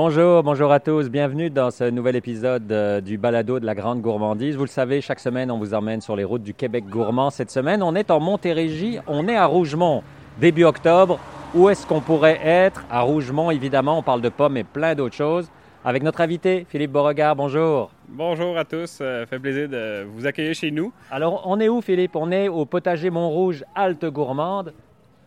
Bonjour, 0.00 0.44
bonjour 0.44 0.70
à 0.70 0.78
tous. 0.78 1.10
Bienvenue 1.10 1.50
dans 1.50 1.72
ce 1.72 1.82
nouvel 1.82 2.14
épisode 2.14 2.70
euh, 2.70 3.00
du 3.00 3.18
balado 3.18 3.58
de 3.58 3.66
la 3.66 3.74
grande 3.74 4.00
gourmandise. 4.00 4.54
Vous 4.54 4.62
le 4.62 4.68
savez, 4.68 5.00
chaque 5.00 5.18
semaine, 5.18 5.50
on 5.50 5.58
vous 5.58 5.74
emmène 5.74 6.00
sur 6.00 6.14
les 6.14 6.22
routes 6.22 6.44
du 6.44 6.54
Québec 6.54 6.84
gourmand. 6.88 7.30
Cette 7.30 7.50
semaine, 7.50 7.82
on 7.82 7.96
est 7.96 8.12
en 8.12 8.20
Montérégie, 8.20 9.00
on 9.08 9.26
est 9.26 9.34
à 9.34 9.46
Rougemont, 9.46 10.04
début 10.40 10.62
octobre. 10.62 11.18
Où 11.52 11.68
est-ce 11.68 11.84
qu'on 11.84 12.00
pourrait 12.00 12.38
être? 12.44 12.84
À 12.88 13.00
Rougemont, 13.00 13.50
évidemment, 13.50 13.98
on 13.98 14.04
parle 14.04 14.20
de 14.20 14.28
pommes 14.28 14.56
et 14.56 14.62
plein 14.62 14.94
d'autres 14.94 15.16
choses. 15.16 15.50
Avec 15.84 16.04
notre 16.04 16.20
invité, 16.20 16.64
Philippe 16.68 16.92
Beauregard, 16.92 17.34
bonjour. 17.34 17.90
Bonjour 18.08 18.56
à 18.56 18.64
tous, 18.64 19.00
euh, 19.00 19.26
fait 19.26 19.40
plaisir 19.40 19.68
de 19.68 20.06
vous 20.14 20.28
accueillir 20.28 20.54
chez 20.54 20.70
nous. 20.70 20.92
Alors, 21.10 21.42
on 21.44 21.58
est 21.58 21.68
où, 21.68 21.80
Philippe? 21.80 22.14
On 22.14 22.30
est 22.30 22.46
au 22.46 22.66
potager 22.66 23.10
Montrouge, 23.10 23.64
Halte 23.74 24.04
Gourmande. 24.04 24.74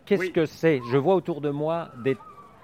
Qu'est-ce 0.06 0.22
Oui. 0.22 0.32
que 0.32 0.46
c'est? 0.46 0.80
Je 0.90 0.96
vois 0.96 1.14
autour 1.14 1.42
de 1.42 1.50
moi 1.50 1.88
des 2.02 2.16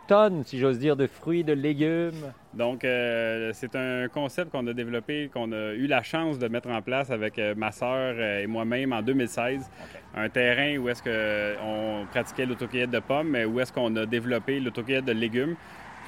tonnes, 0.09 0.43
si 0.45 0.59
j'ose 0.59 0.79
dire, 0.79 0.97
de 0.97 1.07
fruits, 1.07 1.45
de 1.45 1.53
légumes. 1.53 2.33
Donc, 2.55 2.85
euh, 2.85 3.51
c'est 3.55 3.77
un 3.77 4.09
concept 4.09 4.51
qu'on 4.51 4.67
a 4.67 4.73
développé, 4.73 5.31
qu'on 5.33 5.53
a 5.53 5.73
eu 5.75 5.87
la 5.87 6.03
chance 6.03 6.39
de 6.39 6.49
mettre 6.49 6.69
en 6.71 6.83
place 6.83 7.11
avec 7.11 7.39
euh, 7.39 7.55
ma 7.57 7.71
sœur 7.71 8.17
euh, 8.19 8.43
et 8.43 8.47
moi-même 8.47 8.93
en 8.93 9.03
2016. 9.03 9.71
Un 10.17 10.29
terrain 10.29 10.77
où 10.79 10.89
est-ce 10.89 11.03
qu'on 11.03 12.07
pratiquait 12.07 12.47
l'autocueillette 12.47 12.91
de 12.91 12.99
pommes, 12.99 13.29
mais 13.29 13.45
où 13.45 13.61
est-ce 13.61 13.73
qu'on 13.73 13.95
a 13.95 14.07
développé 14.07 14.59
l'autocueillette 14.59 15.05
de 15.05 15.13
légumes. 15.13 15.55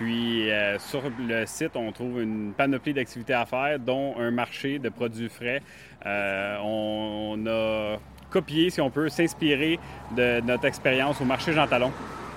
Puis, 0.00 0.50
euh, 0.50 0.78
sur 0.78 1.02
le 1.20 1.44
site, 1.44 1.76
on 1.76 1.92
trouve 1.92 2.22
une 2.22 2.54
panoplie 2.56 2.94
d'activités 2.94 3.34
à 3.34 3.44
faire, 3.44 3.78
dont 3.78 4.14
un 4.18 4.30
marché 4.30 4.78
de 4.78 4.88
produits 4.88 5.28
frais. 5.28 5.60
Euh, 6.06 6.56
on, 6.62 7.36
on 7.36 7.46
a 7.46 7.98
copié, 8.30 8.70
si 8.70 8.80
on 8.80 8.88
peut, 8.88 9.10
s'inspirer 9.10 9.78
de 10.16 10.40
notre 10.40 10.64
expérience 10.64 11.20
au 11.20 11.26
marché 11.26 11.52
Jean 11.52 11.66
Talon. 11.66 11.92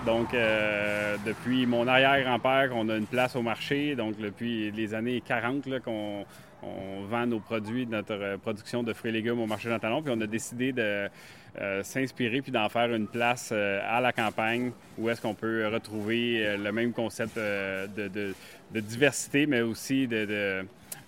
Donc, 0.05 0.33
euh, 0.33 1.15
depuis 1.25 1.65
mon 1.65 1.87
arrière-grand-père, 1.87 2.71
on 2.75 2.89
a 2.89 2.97
une 2.97 3.05
place 3.05 3.37
au 3.37 3.41
marché. 3.41 3.95
Donc, 3.95 4.17
depuis 4.17 4.69
les 4.71 4.93
années 4.93 5.21
40 5.25 5.65
là, 5.67 5.79
qu'on 5.79 6.25
on 6.61 7.03
vend 7.09 7.25
nos 7.25 7.39
produits, 7.39 7.85
notre 7.87 8.13
euh, 8.13 8.37
production 8.37 8.83
de 8.83 8.91
fruits 8.93 9.09
et 9.09 9.13
légumes 9.13 9.39
au 9.39 9.45
marché 9.45 9.69
Jean. 9.69 9.79
Puis, 9.79 10.13
on 10.13 10.19
a 10.21 10.27
décidé 10.27 10.73
de 10.73 11.09
euh, 11.59 11.83
s'inspirer 11.83 12.41
puis 12.41 12.51
d'en 12.51 12.67
faire 12.67 12.93
une 12.93 13.07
place 13.07 13.51
à 13.53 14.01
la 14.01 14.11
campagne 14.11 14.71
où 14.97 15.09
est-ce 15.09 15.21
qu'on 15.21 15.35
peut 15.35 15.67
retrouver 15.67 16.57
le 16.57 16.71
même 16.71 16.91
concept 16.91 17.37
de, 17.37 18.33
diversité, 18.73 19.45
mais 19.45 19.61
aussi 19.61 20.07
de- 20.07 20.65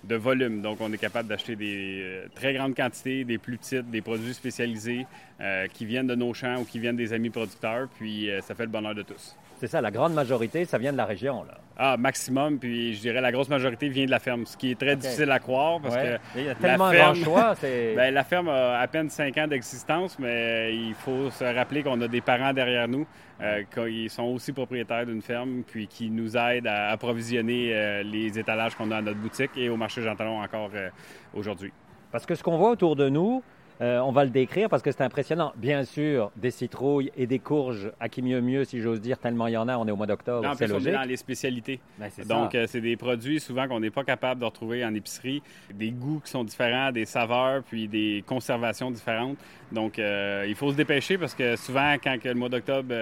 de 0.07 0.15
volume. 0.15 0.61
Donc, 0.61 0.77
on 0.81 0.91
est 0.93 0.97
capable 0.97 1.27
d'acheter 1.29 1.55
des 1.55 2.01
euh, 2.03 2.27
très 2.33 2.53
grandes 2.53 2.75
quantités, 2.75 3.23
des 3.23 3.37
plus 3.37 3.57
petites, 3.57 3.89
des 3.89 4.01
produits 4.01 4.33
spécialisés 4.33 5.05
euh, 5.41 5.67
qui 5.67 5.85
viennent 5.85 6.07
de 6.07 6.15
nos 6.15 6.33
champs 6.33 6.61
ou 6.61 6.65
qui 6.65 6.79
viennent 6.79 6.95
des 6.95 7.13
amis 7.13 7.29
producteurs. 7.29 7.87
Puis, 7.97 8.29
euh, 8.29 8.41
ça 8.41 8.55
fait 8.55 8.63
le 8.63 8.69
bonheur 8.69 8.95
de 8.95 9.01
tous. 9.01 9.35
C'est 9.57 9.67
ça, 9.67 9.79
la 9.81 9.91
grande 9.91 10.13
majorité, 10.13 10.65
ça 10.65 10.77
vient 10.77 10.91
de 10.91 10.97
la 10.97 11.05
région. 11.05 11.43
Là. 11.43 11.55
Ah, 11.77 11.97
maximum. 11.97 12.57
Puis, 12.59 12.93
je 12.93 13.01
dirais 13.01 13.21
la 13.21 13.31
grosse 13.31 13.49
majorité 13.49 13.87
vient 13.89 14.05
de 14.05 14.11
la 14.11 14.19
ferme, 14.19 14.45
ce 14.45 14.55
qui 14.57 14.71
est 14.71 14.79
très 14.79 14.95
difficile 14.95 15.31
à 15.31 15.39
croire 15.39 15.79
parce 15.81 15.95
Ouais. 15.95 16.19
que 16.35 16.39
Il 16.39 16.45
y 16.45 16.49
a 16.49 16.55
tellement 16.55 16.91
ferme- 16.91 17.13
grand 17.21 17.23
choix. 17.25 17.55
Ben, 17.61 18.13
la 18.13 18.23
ferme 18.23 18.49
a 18.49 18.79
à 18.79 18.87
peine 18.87 19.09
5 19.09 19.37
ans 19.37 19.47
d'existence, 19.47 20.17
mais 20.19 20.73
il 20.75 20.93
faut 20.93 21.29
se 21.31 21.43
rappeler 21.43 21.83
qu'on 21.83 21.99
a 22.01 22.07
des 22.07 22.21
parents 22.21 22.53
derrière 22.53 22.87
nous 22.87 23.05
euh, 23.41 23.63
qui 23.73 24.07
sont 24.09 24.23
aussi 24.23 24.51
propriétaires 24.53 25.05
d'une 25.05 25.21
ferme, 25.21 25.63
puis 25.65 25.87
qui 25.87 26.09
nous 26.09 26.35
aident 26.37 26.67
à 26.67 26.89
approvisionner 26.91 27.71
euh, 27.73 28.03
les 28.03 28.37
étalages 28.39 28.75
qu'on 28.75 28.91
a 28.91 28.97
à 28.97 29.01
notre 29.01 29.19
boutique 29.19 29.51
et 29.57 29.69
au 29.69 29.75
marché 29.77 30.01
Jean 30.01 30.15
Talon 30.15 30.41
encore 30.41 30.69
euh, 30.75 30.89
aujourd'hui. 31.33 31.71
Parce 32.11 32.25
que 32.25 32.35
ce 32.35 32.43
qu'on 32.43 32.57
voit 32.57 32.69
autour 32.71 32.95
de 32.95 33.09
nous, 33.09 33.43
euh, 33.81 33.99
on 33.99 34.11
va 34.11 34.23
le 34.23 34.29
décrire 34.29 34.69
parce 34.69 34.81
que 34.81 34.91
c'est 34.91 35.01
impressionnant. 35.03 35.51
Bien 35.57 35.83
sûr, 35.83 36.31
des 36.35 36.51
citrouilles 36.51 37.11
et 37.17 37.27
des 37.27 37.39
courges, 37.39 37.91
à 37.99 38.07
qui 38.09 38.21
mieux 38.21 38.41
mieux, 38.41 38.63
si 38.63 38.79
j'ose 38.79 39.01
dire, 39.01 39.17
tellement 39.17 39.47
il 39.47 39.53
y 39.53 39.57
en 39.57 39.67
a, 39.67 39.77
on 39.77 39.87
est 39.87 39.91
au 39.91 39.95
mois 39.95 40.07
d'octobre, 40.07 40.49
c'est 40.57 40.67
logique. 40.67 40.93
dans 40.93 41.01
les 41.03 41.17
spécialités. 41.17 41.79
Ben, 41.97 42.09
Donc, 42.27 42.55
euh, 42.55 42.65
c'est 42.67 42.81
des 42.81 42.95
produits 42.95 43.39
souvent 43.39 43.67
qu'on 43.67 43.79
n'est 43.79 43.89
pas 43.91 44.03
capable 44.03 44.39
de 44.41 44.45
retrouver 44.45 44.85
en 44.85 44.93
épicerie. 44.93 45.41
Des 45.73 45.91
goûts 45.91 46.21
qui 46.23 46.31
sont 46.31 46.43
différents, 46.43 46.91
des 46.91 47.05
saveurs, 47.05 47.63
puis 47.63 47.87
des 47.87 48.23
conservations 48.25 48.91
différentes. 48.91 49.37
Donc, 49.71 49.99
euh, 49.99 50.45
il 50.47 50.55
faut 50.55 50.71
se 50.71 50.77
dépêcher 50.77 51.17
parce 51.17 51.35
que 51.35 51.55
souvent, 51.55 51.95
quand 52.03 52.17
que 52.21 52.29
le 52.29 52.35
mois 52.35 52.49
d'octobre 52.49 52.93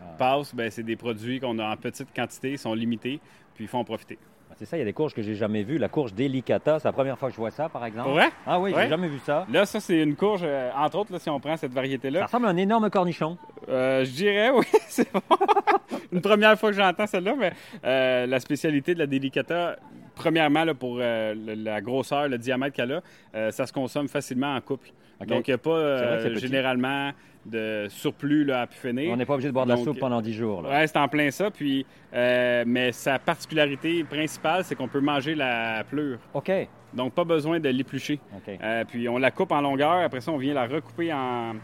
Ah. 0.00 0.04
passe, 0.18 0.54
ben, 0.54 0.70
c'est 0.70 0.82
des 0.82 0.96
produits 0.96 1.40
qu'on 1.40 1.58
a 1.58 1.66
en 1.72 1.76
petite 1.76 2.08
quantité, 2.14 2.56
sont 2.56 2.74
limités, 2.74 3.20
puis 3.54 3.64
il 3.64 3.68
faut 3.68 3.78
en 3.78 3.84
profiter. 3.84 4.18
C'est 4.58 4.66
ça, 4.66 4.76
il 4.76 4.80
y 4.80 4.82
a 4.82 4.84
des 4.84 4.92
courges 4.92 5.14
que 5.14 5.22
j'ai 5.22 5.34
jamais 5.34 5.62
vues. 5.62 5.78
La 5.78 5.88
courge 5.88 6.14
delicata, 6.14 6.78
c'est 6.78 6.86
la 6.88 6.92
première 6.92 7.18
fois 7.18 7.28
que 7.28 7.34
je 7.34 7.40
vois 7.40 7.50
ça, 7.50 7.68
par 7.68 7.84
exemple. 7.84 8.10
Vrai? 8.10 8.28
Ah 8.46 8.60
oui, 8.60 8.70
j'ai 8.70 8.76
Ouais. 8.76 8.88
jamais 8.88 9.08
vu 9.08 9.18
ça. 9.18 9.46
Là, 9.52 9.66
ça, 9.66 9.80
c'est 9.80 10.00
une 10.02 10.14
courge, 10.16 10.42
euh, 10.44 10.70
entre 10.76 10.98
autres, 10.98 11.12
là, 11.12 11.18
si 11.18 11.28
on 11.30 11.40
prend 11.40 11.56
cette 11.56 11.70
Ça 11.72 11.74
variété-là. 11.74 12.24
ressemble 12.26 12.46
à 12.46 12.50
un 12.50 12.56
énorme 12.56 12.88
cornichon. 12.90 13.36
Euh, 13.68 14.04
je 14.04 14.10
dirais, 14.12 14.50
oui, 14.50 14.64
c'est 14.88 15.12
bon. 15.12 15.20
Une 16.12 16.20
première 16.20 16.58
fois 16.58 16.70
que 16.70 16.76
j'entends 16.76 17.06
celle-là, 17.06 17.34
mais 17.38 17.52
euh, 17.84 18.26
la 18.26 18.38
spécialité 18.40 18.94
de 18.94 19.00
la 19.00 19.06
délicata, 19.06 19.76
premièrement, 20.14 20.64
là, 20.64 20.74
pour 20.74 20.96
le- 20.98 21.34
la 21.54 21.80
grosseur, 21.80 22.28
le 22.28 22.38
diamètre 22.38 22.76
qu'elle 22.76 23.00
a, 23.34 23.50
ça 23.50 23.66
se 23.66 23.72
consomme 23.72 24.08
facilement 24.08 24.54
en 24.54 24.60
couple. 24.60 24.90
Donc, 25.26 25.48
il 25.48 25.50
n'y 25.50 25.54
a 25.54 25.58
pas 25.58 25.70
euh, 25.70 26.36
généralement 26.36 27.12
de 27.46 27.86
surplus 27.88 28.44
là, 28.44 28.62
à 28.62 28.66
pu 28.66 28.76
finir. 28.76 29.12
On 29.12 29.16
n'est 29.16 29.26
pas 29.26 29.34
obligé 29.34 29.48
de 29.48 29.52
boire 29.52 29.66
de 29.66 29.70
la 29.70 29.76
Donc, 29.76 29.84
soupe 29.84 29.98
pendant 29.98 30.20
10 30.20 30.32
jours. 30.32 30.64
Ouais, 30.64 30.86
c'est 30.86 30.96
en 30.96 31.08
plein 31.08 31.30
ça. 31.30 31.50
Puis, 31.50 31.84
euh, 32.14 32.64
mais 32.66 32.92
sa 32.92 33.18
particularité 33.18 34.02
principale, 34.04 34.64
c'est 34.64 34.74
qu'on 34.74 34.88
peut 34.88 35.00
manger 35.00 35.34
la 35.34 35.84
pleure. 35.84 36.18
OK. 36.32 36.50
Donc, 36.92 37.12
pas 37.12 37.24
besoin 37.24 37.60
de 37.60 37.68
l'éplucher. 37.68 38.20
OK. 38.34 38.58
Euh, 38.62 38.84
puis 38.84 39.08
on 39.08 39.18
la 39.18 39.30
coupe 39.30 39.52
en 39.52 39.60
longueur. 39.60 39.92
Après 39.92 40.20
ça, 40.20 40.32
on 40.32 40.38
vient 40.38 40.54
la 40.54 40.66
recouper 40.66 41.12
en, 41.12 41.54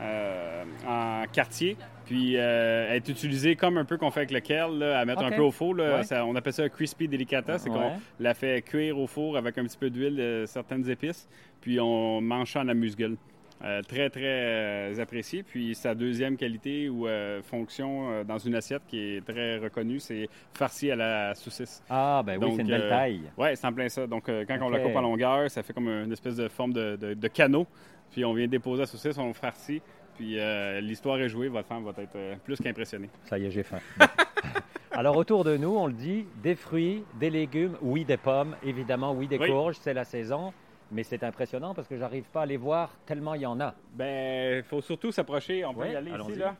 euh, 0.00 0.64
en 0.86 1.24
quartier. 1.32 1.76
Puis 2.06 2.36
euh, 2.36 2.86
elle 2.90 2.96
est 2.96 3.08
utilisée 3.08 3.56
comme 3.56 3.78
un 3.78 3.84
peu 3.84 3.96
qu'on 3.96 4.10
fait 4.10 4.20
avec 4.20 4.30
le 4.32 4.40
kale, 4.40 4.78
là, 4.78 4.98
à 5.00 5.04
mettre 5.04 5.24
un 5.24 5.30
peu 5.30 5.42
au 5.42 5.50
four. 5.50 5.74
là. 5.74 5.96
Ouais. 5.98 6.02
Ça- 6.02 6.26
on 6.26 6.34
appelle 6.36 6.52
ça 6.52 6.62
un 6.64 6.68
crispy 6.68 7.08
delicata. 7.08 7.58
C'est 7.58 7.70
Ouais. 7.70 7.76
qu'on 7.78 7.92
la 8.20 8.34
fait 8.34 8.62
cuire 8.62 8.98
au 8.98 9.06
four 9.06 9.36
avec 9.36 9.56
un 9.58 9.64
petit 9.64 9.78
peu 9.78 9.88
d'huile, 9.90 10.20
euh, 10.20 10.46
certaines 10.46 10.88
épices. 10.90 11.28
Puis 11.60 11.80
on 11.80 12.20
mange 12.20 12.52
ça 12.52 12.60
en 12.60 12.68
amuse-gueule. 12.68 13.16
Euh, 13.64 13.80
très, 13.82 14.10
très 14.10 15.00
apprécié. 15.00 15.42
Puis 15.42 15.74
sa 15.74 15.94
deuxième 15.94 16.36
qualité 16.36 16.90
ou 16.90 17.06
fonction 17.42 18.22
dans 18.24 18.36
une 18.36 18.54
assiette 18.56 18.82
qui 18.86 18.98
est 19.16 19.24
très 19.24 19.56
reconnue, 19.58 20.00
c'est 20.00 20.28
farci 20.52 20.90
à 20.90 20.96
la 20.96 21.34
saucisse. 21.34 21.82
Ah, 21.88 22.22
ben 22.26 22.36
oui, 22.42 22.52
c'est 22.56 22.62
une 22.62 22.68
belle 22.68 22.88
taille. 22.88 23.22
Oui, 23.38 23.48
c'est 23.54 23.66
en 23.66 23.72
plein 23.72 23.88
ça. 23.88 24.06
Donc, 24.06 24.24
quand 24.26 24.58
on 24.60 24.68
la 24.68 24.80
coupe 24.80 24.96
en 24.96 25.00
longueur, 25.02 25.50
ça 25.50 25.62
fait 25.62 25.72
comme 25.72 25.88
une 25.88 26.12
espèce 26.12 26.36
de 26.36 26.48
forme 26.48 26.72
de, 26.74 26.96
de- 26.96 27.14
de 27.14 27.28
canot. 27.28 27.66
Puis, 28.14 28.24
on 28.24 28.32
vient 28.32 28.46
déposer 28.46 28.82
la 28.82 28.86
saucisse, 28.86 29.18
on 29.18 29.34
farcit. 29.34 29.82
Puis, 30.16 30.38
euh, 30.38 30.80
l'histoire 30.80 31.18
est 31.18 31.28
jouée. 31.28 31.48
Votre 31.48 31.66
femme 31.66 31.82
va 31.84 31.90
être 32.00 32.14
euh, 32.14 32.36
plus 32.44 32.56
qu'impressionnée. 32.60 33.10
Ça 33.24 33.36
y 33.38 33.46
est, 33.46 33.50
j'ai 33.50 33.64
faim. 33.64 33.80
Alors, 34.92 35.16
autour 35.16 35.42
de 35.42 35.56
nous, 35.56 35.74
on 35.76 35.88
le 35.88 35.92
dit, 35.92 36.24
des 36.40 36.54
fruits, 36.54 37.02
des 37.18 37.28
légumes, 37.28 37.76
oui, 37.82 38.04
des 38.04 38.16
pommes, 38.16 38.54
évidemment, 38.62 39.12
oui, 39.12 39.26
des 39.26 39.38
Oui. 39.38 39.48
courges, 39.50 39.74
c'est 39.80 39.94
la 39.94 40.04
saison. 40.04 40.52
Mais 40.92 41.02
c'est 41.02 41.24
impressionnant 41.24 41.74
parce 41.74 41.88
que 41.88 41.96
j'arrive 41.96 42.22
pas 42.24 42.42
à 42.42 42.46
les 42.46 42.56
voir 42.56 42.96
tellement 43.04 43.34
il 43.34 43.40
y 43.40 43.46
en 43.46 43.58
a. 43.60 43.74
Ben, 43.94 44.58
il 44.58 44.62
faut 44.62 44.80
surtout 44.80 45.10
s'approcher. 45.10 45.64
On 45.64 45.74
peut 45.74 45.80
Oui, 45.82 45.90
y 45.90 45.96
aller 45.96 46.12
ici, 46.12 46.36
là. 46.38 46.54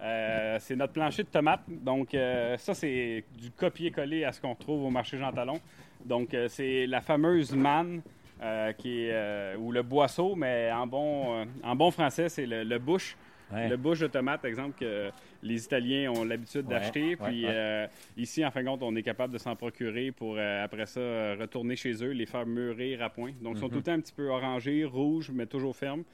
Euh, 0.00 0.58
c'est 0.60 0.76
notre 0.76 0.92
plancher 0.92 1.24
de 1.24 1.28
tomates. 1.28 1.62
Donc, 1.68 2.14
euh, 2.14 2.56
ça, 2.58 2.74
c'est 2.74 3.24
du 3.36 3.50
copier-coller 3.50 4.22
à 4.24 4.30
ce 4.32 4.40
qu'on 4.40 4.52
retrouve 4.52 4.84
au 4.84 4.90
marché 4.90 5.18
Jean 5.18 5.32
Talon. 5.32 5.58
Donc, 6.04 6.34
euh, 6.34 6.46
c'est 6.48 6.86
la 6.86 7.00
fameuse 7.00 7.52
manne, 7.56 8.02
euh, 8.42 8.72
qui 8.72 9.04
est, 9.06 9.12
euh, 9.12 9.56
ou 9.56 9.72
le 9.72 9.82
boisseau, 9.82 10.34
mais 10.34 10.70
en 10.72 10.86
bon, 10.86 11.40
euh, 11.40 11.44
en 11.62 11.76
bon 11.76 11.90
français, 11.90 12.28
c'est 12.28 12.46
le, 12.46 12.64
le 12.64 12.78
bush. 12.78 13.16
Ouais. 13.52 13.68
Le 13.68 13.76
bush 13.76 14.00
de 14.00 14.06
tomate, 14.06 14.44
exemple, 14.46 14.78
que 14.80 15.10
les 15.42 15.64
Italiens 15.64 16.10
ont 16.10 16.24
l'habitude 16.24 16.66
Ouais, 16.66 16.70
d'acheter. 16.74 17.14
Puis 17.16 17.44
ouais. 17.44 17.52
euh, 17.52 17.86
ici, 18.16 18.44
en 18.44 18.50
fin 18.50 18.62
de 18.62 18.66
compte, 18.68 18.82
on 18.82 18.96
est 18.96 19.02
capable 19.02 19.32
de 19.34 19.38
s'en 19.38 19.54
procurer 19.54 20.10
pour, 20.12 20.36
euh, 20.38 20.64
après 20.64 20.86
ça, 20.86 21.00
retourner 21.38 21.76
chez 21.76 22.02
eux, 22.02 22.10
les 22.12 22.24
faire 22.26 22.46
mûrir 22.46 23.02
à 23.02 23.10
point. 23.10 23.32
Donc, 23.42 23.56
ils 23.56 23.60
sont 23.60 23.66
Mhm. 23.66 23.70
tout 23.70 23.76
le 23.78 23.82
temps 23.82 23.92
un 23.92 24.00
petit 24.00 24.14
peu 24.14 24.28
orangés, 24.28 24.84
rouges, 24.84 25.30
mais 25.32 25.46
toujours 25.46 25.76
fermes. 25.76 26.04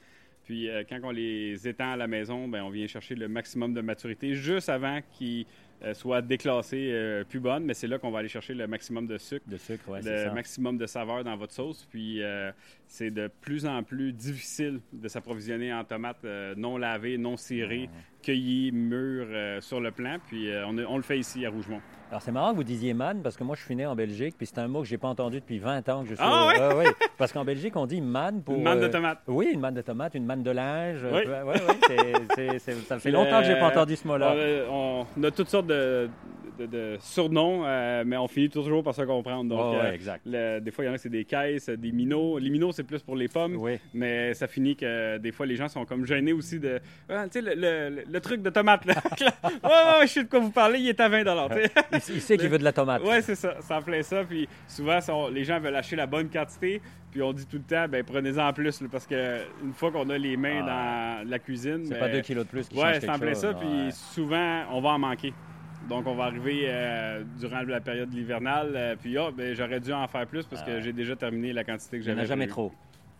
Puis 0.43 0.69
euh, 0.69 0.83
quand 0.87 0.99
on 1.03 1.11
les 1.11 1.67
étend 1.67 1.93
à 1.93 1.95
la 1.95 2.07
maison, 2.07 2.47
ben, 2.47 2.63
on 2.63 2.69
vient 2.69 2.85
chercher 2.87 3.15
le 3.15 3.27
maximum 3.29 3.73
de 3.73 3.81
maturité 3.81 4.33
juste 4.33 4.67
avant 4.69 4.99
qu'ils 5.13 5.45
euh, 5.83 5.93
soient 5.95 6.21
déclassés 6.21 6.91
euh, 6.91 7.23
plus 7.23 7.39
bonnes. 7.39 7.63
Mais 7.63 7.73
c'est 7.73 7.87
là 7.87 7.97
qu'on 7.97 8.11
va 8.11 8.19
aller 8.19 8.27
chercher 8.27 8.53
le 8.53 8.67
maximum 8.67 9.07
de 9.07 9.17
sucre 9.17 9.43
De 9.47 9.57
sucre, 9.57 9.89
ouais, 9.89 10.01
le 10.01 10.25
ça. 10.25 10.33
maximum 10.33 10.77
de 10.77 10.85
saveur 10.85 11.23
dans 11.23 11.35
votre 11.35 11.53
sauce. 11.53 11.87
Puis 11.89 12.21
euh, 12.21 12.51
c'est 12.87 13.09
de 13.09 13.29
plus 13.41 13.65
en 13.65 13.81
plus 13.81 14.13
difficile 14.13 14.79
de 14.93 15.07
s'approvisionner 15.07 15.73
en 15.73 15.83
tomates 15.83 16.23
non 16.57 16.77
lavées, 16.77 17.17
non 17.17 17.35
cirées, 17.37 17.89
cueillies, 18.21 18.71
mûres 18.71 19.27
euh, 19.29 19.61
sur 19.61 19.79
le 19.79 19.91
plan. 19.91 20.17
Puis 20.27 20.49
euh, 20.51 20.65
on, 20.67 20.77
on 20.77 20.97
le 20.97 21.03
fait 21.03 21.19
ici 21.19 21.45
à 21.45 21.49
Rougemont. 21.49 21.81
Alors, 22.09 22.21
c'est 22.21 22.31
marrant 22.33 22.51
que 22.51 22.57
vous 22.57 22.65
disiez 22.65 22.93
man 22.93 23.21
parce 23.23 23.37
que 23.37 23.43
moi, 23.45 23.55
je 23.57 23.63
suis 23.63 23.73
né 23.73 23.85
en 23.85 23.95
Belgique, 23.95 24.35
puis 24.37 24.45
c'est 24.45 24.59
un 24.59 24.67
mot 24.67 24.81
que 24.81 24.87
j'ai 24.87 24.97
pas 24.97 25.07
entendu 25.07 25.39
depuis 25.39 25.59
20 25.59 25.87
ans 25.87 26.03
que 26.03 26.09
je 26.09 26.15
suis. 26.15 26.23
Ah 26.25 26.47
ouais? 26.47 26.59
Ouais, 26.59 26.75
ouais. 26.87 26.91
Parce 27.17 27.31
qu'en 27.31 27.45
Belgique, 27.45 27.75
on 27.77 27.85
dit 27.85 28.01
man 28.01 28.41
pour. 28.43 28.55
Une 28.55 28.63
manne 28.63 28.81
de 28.81 28.85
euh, 28.85 28.89
tomates. 28.89 29.19
Oui, 29.27 29.49
une 29.53 29.61
manne 29.61 29.75
de 29.75 29.81
tomates, 29.81 30.13
une 30.15 30.25
manne 30.25 30.43
de 30.43 30.51
linge. 30.51 30.99
Oui. 31.05 31.21
Ouais, 31.25 31.41
ouais, 31.41 32.79
ça 32.87 32.99
fait 32.99 33.11
longtemps 33.11 33.39
que 33.39 33.45
j'ai 33.45 33.55
pas 33.55 33.67
Euh, 33.67 33.69
entendu 33.71 33.95
ce 33.95 34.05
mot-là. 34.07 34.35
On, 34.69 35.05
on 35.17 35.23
a 35.23 35.31
toutes 35.31 35.47
sortes 35.49 35.67
de, 35.67 36.09
de, 36.67 36.97
surnoms, 36.99 37.63
euh, 37.65 38.03
mais 38.05 38.17
on 38.17 38.27
finit 38.27 38.49
toujours 38.49 38.83
par 38.83 38.95
se 38.95 39.01
comprendre. 39.01 39.49
Donc, 39.49 39.75
euh, 39.75 39.91
exact. 39.91 40.27
des 40.27 40.71
fois, 40.71 40.83
il 40.83 40.87
y 40.87 40.89
en 40.89 40.93
a 40.93 40.97
c'est 40.97 41.09
des 41.09 41.25
caisses, 41.25 41.69
des 41.69 41.91
minots. 41.91 42.37
Les 42.37 42.49
minots, 42.49 42.71
c'est 42.71 42.83
plus 42.83 43.01
pour 43.01 43.15
les 43.15 43.27
pommes, 43.27 43.57
mais 43.93 44.33
ça 44.33 44.47
finit 44.47 44.75
que 44.75 45.17
des 45.17 45.31
fois, 45.31 45.45
les 45.45 45.55
gens 45.55 45.67
sont 45.67 45.85
comme 45.85 46.05
gênés 46.05 46.33
aussi 46.33 46.59
de. 46.59 46.79
Ah, 47.09 47.25
tu 47.31 47.41
sais, 47.41 47.55
le, 47.55 48.19
truc 48.19 48.43
de 48.43 48.49
tomate, 48.51 48.85
là. 48.85 48.93
ouais, 49.19 50.07
je 50.07 50.11
sais 50.11 50.23
de 50.23 50.29
quoi 50.29 50.39
vous 50.39 50.51
parlez, 50.51 50.79
il 50.79 50.89
est 50.89 50.99
à 50.99 51.09
20 51.09 51.21
il, 51.21 51.97
il 52.15 52.21
sait 52.21 52.37
qu'il 52.37 52.49
veut 52.49 52.59
de 52.59 52.63
la 52.63 52.71
tomate. 52.71 53.03
Ouais, 53.03 53.21
c'est 53.21 53.35
ça. 53.35 53.55
Ça 53.61 53.77
en 53.77 53.81
plein 53.81 54.03
ça. 54.03 54.23
Puis 54.23 54.47
souvent, 54.67 54.99
les 55.31 55.43
gens 55.43 55.59
veulent 55.59 55.75
acheter 55.75 55.95
la 55.95 56.05
bonne 56.05 56.29
quantité. 56.29 56.81
Puis 57.11 57.21
on 57.21 57.33
dit 57.33 57.45
tout 57.45 57.57
le 57.57 57.63
temps, 57.63 57.87
ben 57.89 58.03
prenez-en 58.03 58.47
en 58.47 58.53
plus, 58.53 58.81
parce 58.89 59.05
que 59.05 59.39
une 59.61 59.73
fois 59.73 59.91
qu'on 59.91 60.09
a 60.09 60.17
les 60.17 60.37
mains 60.37 60.61
dans 60.61 61.27
la 61.27 61.39
cuisine. 61.39 61.85
C'est 61.85 61.99
pas 61.99 62.09
deux 62.09 62.21
kilos 62.21 62.45
de 62.45 62.49
plus 62.49 62.69
qui 62.69 62.77
Ouais, 62.77 62.99
c'est 62.99 63.09
en 63.09 63.19
plein 63.19 63.33
ça. 63.33 63.53
Puis 63.53 63.91
souvent, 63.91 64.63
on 64.71 64.81
va 64.81 64.89
en 64.89 64.99
manquer. 64.99 65.33
Donc, 65.89 66.07
on 66.07 66.15
va 66.15 66.25
arriver 66.25 66.65
euh, 66.67 67.23
durant 67.39 67.61
la 67.63 67.81
période 67.81 68.13
hivernale, 68.13 68.73
euh, 68.75 68.95
puis 68.99 69.17
ah, 69.17 69.29
ben, 69.35 69.53
j'aurais 69.55 69.79
dû 69.79 69.91
en 69.91 70.07
faire 70.07 70.25
plus 70.27 70.45
parce 70.45 70.63
que 70.63 70.79
j'ai 70.79 70.93
déjà 70.93 71.15
terminé 71.15 71.53
la 71.53 71.63
quantité 71.63 71.97
que 71.97 72.03
j'avais. 72.03 72.13
Il 72.13 72.15
n'y 72.15 72.21
en 72.21 72.23
a 72.23 72.27
jamais 72.27 72.47
trop. 72.47 72.71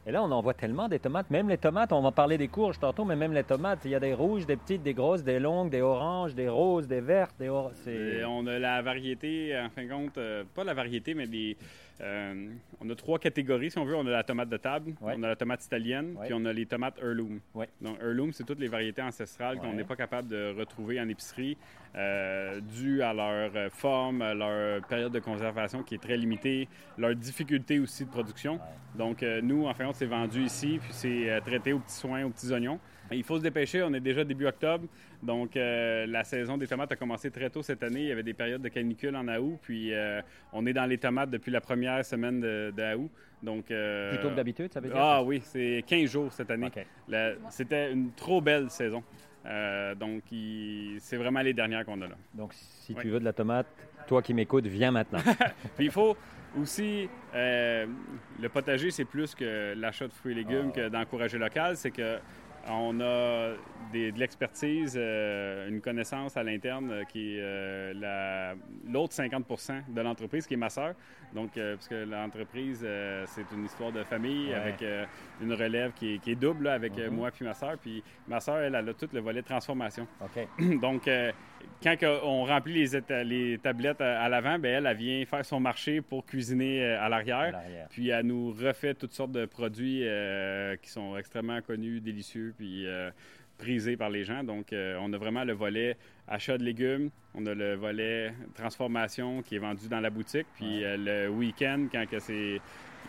Et 0.07 0.11
là, 0.11 0.23
on 0.23 0.31
en 0.31 0.41
voit 0.41 0.55
tellement 0.55 0.87
des 0.87 0.97
tomates. 0.97 1.29
Même 1.29 1.47
les 1.47 1.59
tomates, 1.59 1.91
on 1.91 2.01
va 2.01 2.11
parler 2.11 2.37
des 2.37 2.47
courges 2.47 2.79
tantôt, 2.79 3.05
mais 3.05 3.15
même 3.15 3.33
les 3.33 3.43
tomates, 3.43 3.81
il 3.85 3.91
y 3.91 3.95
a 3.95 3.99
des 3.99 4.15
rouges, 4.15 4.47
des 4.47 4.55
petites, 4.55 4.81
des 4.81 4.95
grosses, 4.95 5.23
des 5.23 5.39
longues, 5.39 5.69
des 5.69 5.81
oranges, 5.81 6.33
des 6.33 6.49
roses, 6.49 6.87
des 6.87 7.01
vertes. 7.01 7.35
Des 7.37 7.49
on 7.49 8.47
a 8.47 8.57
la 8.57 8.81
variété, 8.81 9.55
en 9.59 9.69
fin 9.69 9.83
de 9.83 9.89
compte, 9.89 10.17
euh, 10.17 10.43
pas 10.55 10.63
la 10.63 10.73
variété, 10.73 11.13
mais 11.13 11.27
des, 11.27 11.55
euh, 12.01 12.49
on 12.79 12.89
a 12.89 12.95
trois 12.95 13.19
catégories, 13.19 13.71
si 13.71 13.77
on 13.77 13.85
veut. 13.85 13.95
On 13.95 14.05
a 14.07 14.09
la 14.09 14.23
tomate 14.23 14.49
de 14.49 14.57
table, 14.57 14.93
on 15.01 15.23
a 15.23 15.27
la 15.27 15.35
tomate 15.35 15.63
italienne, 15.63 16.15
puis 16.23 16.33
on 16.33 16.45
a 16.45 16.53
les 16.53 16.65
tomates 16.65 16.97
heirloom. 17.01 17.39
Donc, 17.81 17.97
heirloom, 18.01 18.33
c'est 18.33 18.43
toutes 18.43 18.59
les 18.59 18.67
variétés 18.67 19.01
ancestrales 19.01 19.59
qu'on 19.59 19.73
n'est 19.73 19.83
pas 19.83 19.95
capable 19.95 20.27
de 20.27 20.55
retrouver 20.57 20.99
en 20.99 21.07
épicerie, 21.07 21.57
euh, 21.95 22.59
dues 22.61 23.01
à 23.01 23.13
leur 23.13 23.51
euh, 23.55 23.69
forme, 23.69 24.19
leur 24.33 24.85
période 24.87 25.11
de 25.11 25.19
conservation 25.19 25.83
qui 25.83 25.95
est 25.95 26.01
très 26.01 26.17
limitée, 26.17 26.67
leur 26.97 27.15
difficulté 27.15 27.79
aussi 27.79 28.05
de 28.05 28.09
production. 28.09 28.59
Donc, 28.95 29.21
nous, 29.43 29.67
en 29.67 29.73
fin 29.73 29.83
de 29.83 29.87
compte, 29.89 29.97
c'est 29.97 30.05
vendu 30.05 30.43
ici, 30.43 30.79
puis 30.81 30.91
c'est 30.91 31.41
traité 31.45 31.73
aux 31.73 31.79
petits 31.79 31.95
soins, 31.95 32.23
aux 32.25 32.29
petits 32.29 32.51
oignons. 32.51 32.79
Il 33.11 33.23
faut 33.23 33.37
se 33.37 33.43
dépêcher, 33.43 33.83
on 33.83 33.93
est 33.93 33.99
déjà 33.99 34.23
début 34.23 34.45
octobre. 34.47 34.85
Donc, 35.21 35.55
euh, 35.55 36.05
la 36.07 36.23
saison 36.23 36.57
des 36.57 36.67
tomates 36.67 36.91
a 36.91 36.95
commencé 36.95 37.29
très 37.29 37.49
tôt 37.49 37.61
cette 37.61 37.83
année. 37.83 38.01
Il 38.01 38.07
y 38.07 38.11
avait 38.11 38.23
des 38.23 38.33
périodes 38.33 38.61
de 38.61 38.69
canicule 38.69 39.15
en 39.15 39.27
août. 39.27 39.59
Puis, 39.61 39.93
euh, 39.93 40.21
on 40.53 40.65
est 40.65 40.73
dans 40.73 40.85
les 40.85 40.97
tomates 40.97 41.29
depuis 41.29 41.51
la 41.51 41.61
première 41.61 42.03
semaine 42.05 42.39
de, 42.39 42.73
Donc, 43.43 43.69
euh, 43.69 44.11
Plutôt 44.11 44.29
que 44.29 44.35
d'habitude, 44.35 44.71
ça 44.71 44.79
veut 44.79 44.89
dire? 44.89 44.97
Ah 44.97 45.21
oui, 45.23 45.41
c'est 45.43 45.83
15 45.85 46.09
jours 46.09 46.33
cette 46.33 46.51
année. 46.51 46.69
C'était 47.49 47.91
une 47.91 48.11
trop 48.13 48.41
belle 48.41 48.69
saison. 48.69 49.03
donc, 49.99 50.23
c'est 50.99 51.17
vraiment 51.17 51.41
les 51.41 51.53
dernières 51.53 51.85
qu'on 51.85 52.01
a 52.01 52.07
là. 52.07 52.15
Donc, 52.33 52.53
si 52.53 52.95
tu 52.95 53.09
veux 53.09 53.19
de 53.19 53.25
la 53.25 53.33
tomate, 53.33 53.67
toi 54.07 54.21
qui 54.21 54.33
m'écoutes, 54.33 54.67
viens 54.67 54.91
maintenant. 54.91 55.19
puis, 55.75 55.85
il 55.85 55.91
faut 55.91 56.15
aussi, 56.59 57.09
le 57.33 58.47
potager, 58.47 58.89
c'est 58.89 59.05
plus 59.05 59.35
que 59.35 59.73
l'achat 59.75 60.07
de 60.07 60.13
fruits 60.13 60.31
et 60.31 60.35
légumes 60.35 60.71
ah. 60.71 60.75
que 60.75 60.89
d'encourager 60.89 61.37
local. 61.37 61.75
C'est 61.75 61.91
que 61.91 62.17
on 62.63 63.01
a 63.01 63.57
de 63.91 64.17
l'expertise, 64.17 64.95
euh, 64.95 65.67
une 65.69 65.81
connaissance 65.81 66.37
à 66.37 66.43
l'interne 66.43 66.91
euh, 66.91 67.03
qui 67.03 67.35
est 67.35 67.41
euh, 67.41 68.53
l'autre 68.87 69.13
50% 69.13 69.93
de 69.93 70.01
l'entreprise, 70.01 70.47
qui 70.47 70.53
est 70.53 70.57
ma 70.57 70.69
sœur. 70.69 70.93
Donc, 71.33 71.51
parce 71.53 71.87
que 71.87 72.03
l'entreprise, 72.03 72.85
c'est 73.27 73.45
une 73.53 73.63
histoire 73.63 73.93
de 73.93 74.03
famille 74.03 74.53
avec 74.53 74.83
une 75.41 75.53
relève 75.53 75.93
qui 75.93 76.19
est, 76.25 76.35
double 76.35 76.67
avec 76.67 76.97
mm-hmm. 76.97 77.09
moi 77.09 77.31
puis 77.31 77.45
ma 77.45 77.53
sœur. 77.53 77.77
Puis 77.77 78.03
ma 78.27 78.41
sœur, 78.41 78.57
elle, 78.57 78.75
a 78.75 78.83
tout 78.93 79.07
le 79.13 79.21
volet 79.21 79.41
transformation. 79.41 80.05
Donc, 80.81 81.09
quand 81.81 81.95
on 82.23 82.43
remplit 82.43 82.85
les, 82.85 83.23
les 83.23 83.57
tablettes 83.59 84.01
à, 84.01 84.27
l'avant, 84.27 84.59
ben 84.59 84.73
elle, 84.75 84.85
elle 84.87 84.97
vient 84.97 85.25
faire 85.25 85.45
son 85.45 85.61
marché 85.61 86.01
pour 86.01 86.25
cuisiner 86.25 86.83
à 86.83 87.07
l'arrière. 87.07 87.57
Puis 87.91 88.09
elle 88.09 88.25
nous 88.25 88.51
refait 88.51 88.93
toutes 88.93 89.13
sortes 89.13 89.31
de 89.31 89.45
produits 89.45 90.03
qui 90.81 90.89
sont 90.89 91.15
extrêmement 91.15 91.61
connus, 91.61 92.01
délicieux, 92.01 92.53
puis 92.57 92.85
prisé 93.61 93.95
par 93.95 94.09
les 94.09 94.23
gens. 94.25 94.43
Donc, 94.43 94.73
euh, 94.73 94.97
on 94.99 95.13
a 95.13 95.17
vraiment 95.17 95.43
le 95.43 95.53
volet 95.53 95.95
achat 96.27 96.57
de 96.57 96.63
légumes, 96.63 97.09
on 97.35 97.45
a 97.45 97.53
le 97.53 97.75
volet 97.75 98.33
transformation 98.55 99.41
qui 99.43 99.55
est 99.55 99.59
vendu 99.59 99.87
dans 99.87 99.99
la 99.99 100.09
boutique, 100.09 100.47
puis 100.55 100.83
euh, 100.83 100.97
le 100.97 101.29
week-end, 101.29 101.87
quand 101.91 102.05
c'est 102.19 102.59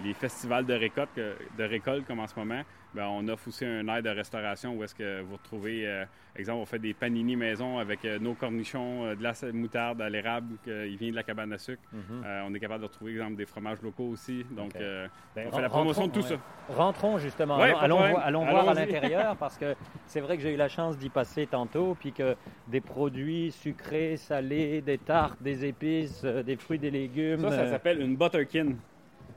les 0.05 0.15
festivals 0.15 0.67
de 0.67 0.75
récolte, 0.75 1.11
de 1.17 1.65
récolte 1.65 2.06
comme 2.06 2.21
en 2.21 2.27
ce 2.27 2.39
moment, 2.39 2.62
ben, 2.94 3.06
on 3.06 3.27
offre 3.29 3.49
aussi 3.49 3.65
un 3.65 3.89
aide 3.89 4.05
de 4.05 4.11
restauration 4.11 4.75
où 4.75 4.85
est-ce 4.85 4.94
que 4.94 5.23
vous 5.23 5.37
retrouvez, 5.37 5.87
euh, 5.87 6.05
exemple, 6.37 6.61
on 6.61 6.67
fait 6.67 6.79
des 6.79 6.93
panini 6.93 7.37
maison 7.37 7.79
avec 7.79 8.05
euh, 8.05 8.19
nos 8.19 8.35
cornichons, 8.35 9.06
euh, 9.06 9.15
de 9.15 9.23
la 9.23 9.33
moutarde 9.53 10.03
à 10.03 10.11
l'érable 10.11 10.56
qui 10.62 10.97
vient 10.97 11.11
de 11.11 11.17
la 11.17 11.23
cabane 11.23 11.53
à 11.55 11.59
sucre. 11.59 11.83
Mhm. 11.93 12.25
on 12.47 12.55
est 12.55 12.61
capable 12.61 12.83
de 12.83 12.89
retrouver, 12.89 13.12
exemple, 13.12 13.37
des 13.37 13.47
fromages 13.47 13.81
locaux 13.83 14.09
aussi. 14.09 14.44
Donc, 14.50 14.75
ben, 14.75 15.09
on 15.47 15.53
fait 15.53 15.62
la 15.62 15.69
promotion 15.69 16.06
de 16.06 16.12
tout 16.12 16.23
ça. 16.23 16.35
Rentrons 16.69 17.19
justement. 17.19 17.56
allons, 17.59 18.00
allons, 18.17 18.44
voir 18.44 18.69
à 18.69 18.75
l'intérieur 18.75 19.37
parce 19.37 19.56
que 19.56 19.75
c'est 20.06 20.21
vrai 20.21 20.37
que 20.37 20.43
j'ai 20.43 20.53
eu 20.53 20.56
la 20.56 20.69
chance 20.69 20.99
d'y 20.99 21.09
passer 21.09 21.47
tantôt, 21.47 21.97
puis 21.99 22.12
que 22.12 22.37
des 22.69 22.81
produits 22.81 23.53
sucrés, 23.53 24.17
salés, 24.17 24.83
des 24.83 24.99
tartes, 24.99 25.43
des 25.43 25.65
épices, 25.65 26.25
des 26.25 26.56
fruits, 26.56 26.79
des 26.79 26.91
légumes. 26.91 27.41
Ça, 27.41 27.50
ça 27.50 27.71
s'appelle 27.71 28.00
une 28.00 28.17
butterkin. 28.17 28.75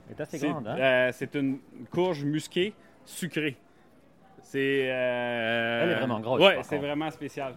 C'est 0.08 0.20
assez 0.20 0.38
grande, 0.38 0.68
hein? 0.68 1.10
c'est 1.12 1.34
une 1.34 1.58
courge 1.90 2.24
musquée 2.24 2.74
sucré. 3.04 3.56
C'est. 4.42 4.90
Euh, 4.90 5.82
Elle 5.82 5.90
est 5.90 5.94
vraiment 5.96 6.20
grosse. 6.20 6.40
Oui, 6.40 6.52
c'est 6.62 6.78
vraiment 6.78 7.10
spécial. 7.10 7.54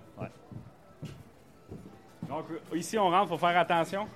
Donc, 2.28 2.46
ici, 2.76 2.98
on 2.98 3.10
rentre, 3.10 3.26
il 3.26 3.30
faut 3.30 3.38
faire 3.38 3.58
attention. 3.58 4.08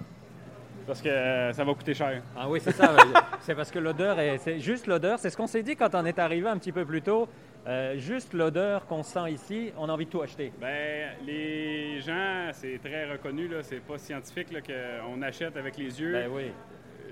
Parce 0.85 1.01
que 1.01 1.07
euh, 1.07 1.53
ça 1.53 1.63
va 1.63 1.73
coûter 1.73 1.93
cher. 1.93 2.21
Ah 2.35 2.49
oui, 2.49 2.59
c'est 2.61 2.73
ça. 2.73 2.95
c'est 3.41 3.55
parce 3.55 3.71
que 3.71 3.79
l'odeur, 3.79 4.17
c'est 4.39 4.59
juste 4.59 4.87
l'odeur. 4.87 5.17
C'est 5.17 5.29
ce 5.29 5.37
qu'on 5.37 5.47
s'est 5.47 5.63
dit 5.63 5.75
quand 5.75 5.95
on 5.95 6.05
est 6.05 6.19
arrivé 6.19 6.47
un 6.49 6.57
petit 6.57 6.71
peu 6.71 6.83
plus 6.83 7.01
tôt. 7.01 7.29
Euh, 7.65 7.97
juste 7.97 8.33
l'odeur 8.33 8.85
qu'on 8.87 9.03
sent 9.03 9.31
ici, 9.31 9.71
on 9.77 9.87
a 9.87 9.93
envie 9.93 10.05
de 10.05 10.09
tout 10.09 10.21
acheter. 10.21 10.51
Ben, 10.59 11.11
les 11.25 12.01
gens, 12.01 12.49
c'est 12.51 12.79
très 12.83 13.09
reconnu, 13.09 13.47
là, 13.47 13.63
c'est 13.63 13.79
pas 13.79 13.97
scientifique 13.97 14.49
qu'on 14.49 15.21
achète 15.21 15.55
avec 15.55 15.77
les 15.77 16.01
yeux. 16.01 16.11
Ben 16.11 16.29
oui 16.29 16.51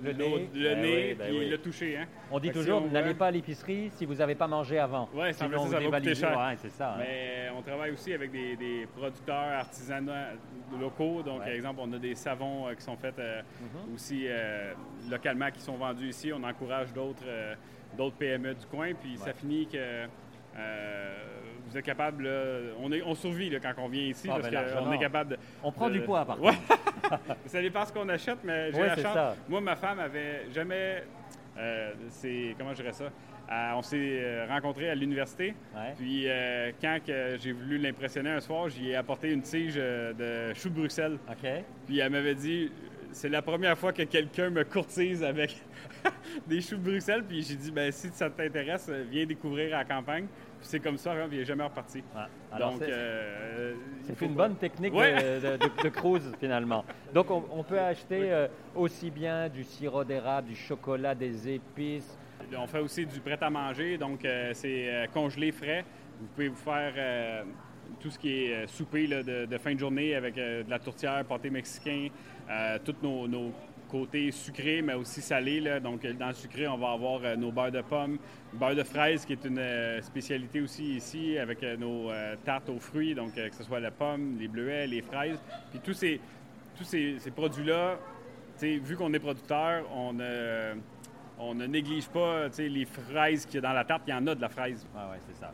le 0.03 0.13
nez, 0.13 0.50
le 0.53 0.69
ben 0.69 0.81
nez 0.81 1.15
ben 1.15 1.50
le 1.50 1.57
toucher. 1.57 1.98
Hein? 1.98 2.06
On 2.31 2.39
dit 2.39 2.51
toujours, 2.51 2.81
n'allez 2.81 3.13
pas 3.13 3.27
à 3.27 3.31
l'épicerie 3.31 3.89
si 3.94 4.06
vous 4.06 4.15
n'avez 4.15 4.36
pas 4.36 4.48
mangé 4.48 4.80
avant. 4.80 5.09
Oui, 5.13 5.33
ça, 5.33 5.48
ça 5.50 5.80
va 5.80 6.00
coûter 6.00 6.15
cher. 6.15 6.38
Ouais, 6.38 6.56
c'est 6.57 6.71
ça. 6.71 6.94
Hein. 6.94 7.00
Mais 7.00 7.50
on 7.56 7.62
travaille 7.62 7.92
aussi 7.92 8.13
avec 8.13 8.31
des, 8.31 8.88
producteurs 8.95 9.36
artisanaux 9.36 10.12
locaux. 10.80 11.21
Donc, 11.24 11.39
par 11.39 11.50
exemple, 11.50 11.80
on 11.83 11.94
a 11.94 11.98
des 11.98 12.15
savons 12.15 12.68
euh, 12.68 12.74
qui 12.74 12.81
sont 12.81 12.98
faits 12.98 13.19
euh, 13.19 13.42
mm-hmm. 13.42 13.95
aussi 13.95 14.25
euh, 14.27 14.74
localement, 15.09 15.51
qui 15.51 15.62
sont 15.62 15.75
vendus 15.75 16.09
ici. 16.09 16.31
On 16.33 16.44
encourage 16.44 16.94
d'autres 16.94 17.25
d'autres 17.98 18.15
PME 18.15 18.56
du 18.56 18.65
coin. 18.65 18.94
Puis 18.94 19.18
ça 19.18 19.33
finit 19.33 19.68
que 19.68 20.06
vous 21.68 21.77
êtes 21.77 21.86
capable, 21.86 22.30
on, 22.81 22.92
est, 22.92 23.01
on 23.01 23.15
survit 23.15 23.50
quand 23.62 23.74
on 23.77 23.88
vient 23.88 24.03
ici 24.03 24.27
ah, 24.30 24.39
parce 24.39 24.50
ben 24.50 24.65
qu'on 24.83 24.92
est 24.92 25.00
capable 25.00 25.31
de, 25.31 25.38
On 25.63 25.72
prend 25.72 25.89
du 25.89 26.01
poids, 26.01 26.25
par 26.25 26.38
contre. 26.38 26.58
Ça 27.46 27.62
dépend 27.62 27.86
ce 27.86 27.94
qu'on 27.94 28.10
achète, 28.10 28.39
mais 28.44 28.72
j'ai 28.72 28.82
la 28.82 28.96
chance. 28.96 29.38
Moi, 29.48 29.62
ma 29.62 29.75
femme 29.75 30.00
avait 30.00 30.51
jamais. 30.53 31.03
Euh, 31.58 31.94
c'est. 32.10 32.56
Comment 32.58 32.72
je 32.72 32.82
dirais 32.82 32.94
ça? 32.94 33.06
Euh, 33.06 33.72
on 33.75 33.82
s'est 33.82 33.98
euh, 33.98 34.46
rencontrés 34.48 34.89
à 34.89 34.96
l'université. 34.96 35.53
Puis 35.98 36.27
quand 36.82 37.00
j'ai 37.06 37.51
voulu 37.51 37.77
l'impressionner 37.77 38.32
un 38.32 38.39
soir, 38.39 38.70
j'y 38.70 38.91
ai 38.91 38.96
apporté 38.96 39.32
une 39.32 39.41
tige 39.41 39.75
de 39.75 40.53
choux 40.53 40.70
de 40.70 40.75
Bruxelles. 40.75 41.18
Puis 41.86 42.00
elle 42.00 42.12
m'avait 42.12 42.36
dit 42.36 42.72
c'est 43.13 43.27
la 43.27 43.41
première 43.41 43.77
fois 43.77 43.91
que 43.91 44.03
quelqu'un 44.03 44.50
me 44.50 44.63
courtise 44.63 45.22
avec 45.22 45.58
des 46.48 46.62
choux 46.62 46.77
de 46.77 46.84
Bruxelles. 46.84 47.25
Puis 47.27 47.44
j'ai 47.44 47.56
dit 47.56 47.72
ben 47.72 47.91
si 47.91 48.10
ça 48.13 48.30
t'intéresse, 48.30 48.89
viens 49.12 49.25
découvrir 49.25 49.75
à 49.75 49.80
la 49.80 49.86
campagne 49.86 50.27
c'est 50.62 50.80
comme 50.80 50.98
ça, 50.98 51.12
hein, 51.12 51.27
il 51.32 51.39
n'est 51.39 51.46
jamais 51.46 51.63
reparti. 51.63 52.03
Donc, 52.58 52.75
c'est 52.80 52.88
euh, 52.89 53.74
une 54.22 54.34
bonne 54.34 54.56
technique 54.56 54.94
de, 54.94 55.89
cruise, 55.89 56.32
finalement. 56.39 56.86
Donc, 57.13 57.27
on, 57.32 57.63
peut 57.63 57.80
acheter 57.80 58.32
euh, 58.32 58.48
aussi 58.75 59.12
bien 59.12 59.50
du 59.50 59.63
sirop 59.63 60.03
d'érable, 60.03 60.50
du 60.50 60.56
chocolat, 60.56 61.15
des 61.15 61.50
épices. 61.50 62.18
On 62.58 62.68
fait 62.68 62.80
aussi 62.80 63.06
du 63.06 63.20
prêt-à-manger, 63.20 63.98
donc 63.98 64.25
euh, 64.25 64.51
c'est 64.53 65.10
congelé 65.13 65.51
frais. 65.51 65.86
Vous 66.20 66.27
pouvez 66.27 66.48
vous 66.50 66.56
faire 66.56 67.46
tout 68.00 68.10
ce 68.10 68.20
qui 68.20 68.46
est 68.46 68.68
souper 68.68 69.08
de, 69.08 69.58
fin 69.58 69.74
de 69.74 69.80
journée 69.80 70.15
avec 70.15 70.36
de 70.36 70.70
la 70.70 70.80
tourtière, 70.80 71.24
pâté 71.25 71.50
mexicain, 71.50 72.08
toutes 72.84 73.01
nos, 73.01 73.27
nos 73.27 73.51
côté 73.91 74.31
sucré, 74.31 74.81
mais 74.81 74.93
aussi 74.93 75.21
salé. 75.21 75.60
Là. 75.60 75.79
Donc, 75.79 76.05
dans 76.05 76.27
le 76.27 76.33
sucré, 76.33 76.67
on 76.67 76.77
va 76.77 76.91
avoir 76.91 77.21
euh, 77.24 77.36
nos 77.36 77.51
beurres 77.51 77.71
de 77.71 77.81
pommes, 77.81 78.17
beurre 78.53 78.75
de 78.75 78.83
fraise, 78.83 79.25
qui 79.25 79.33
est 79.33 79.45
une 79.45 79.60
euh, 79.60 80.01
spécialité 80.01 80.62
aussi 80.62 80.95
ici, 80.95 81.38
avec 81.38 81.62
euh, 81.63 81.75
nos 81.77 82.10
tartes 82.45 82.69
aux 82.69 82.79
fruits, 82.79 83.13
donc 83.13 83.36
que 83.36 83.55
ce 83.55 83.63
soit 83.63 83.79
la 83.79 83.91
pomme, 83.91 84.38
les 84.39 84.48
bleuets, 84.48 84.88
les 84.88 85.01
fraises. 85.01 85.41
Puis 85.69 85.79
tous 85.79 85.93
ces, 85.93 86.19
tous 86.77 86.86
ces, 86.86 87.19
produits-là, 87.36 88.00
vu 88.62 88.95
qu'on 88.95 89.13
est 89.13 89.19
producteur, 89.19 89.83
on 89.93 90.13
ne, 90.13 90.75
on 91.38 91.53
ne 91.53 91.65
néglige 91.65 92.07
pas 92.07 92.48
les 92.57 92.86
fraises 92.86 93.45
qu'il 93.45 93.55
y 93.55 93.57
a 93.60 93.62
dans 93.62 93.74
la 93.74 93.83
tarte. 93.83 94.03
Il 94.07 94.12
y 94.12 94.13
en 94.13 94.25
a 94.27 94.36
de 94.36 94.41
la 94.41 94.50
fraise. 94.50 94.88
Ah 94.95 95.10
ouais, 95.12 95.19
c'est 95.27 95.36
ça. 95.39 95.51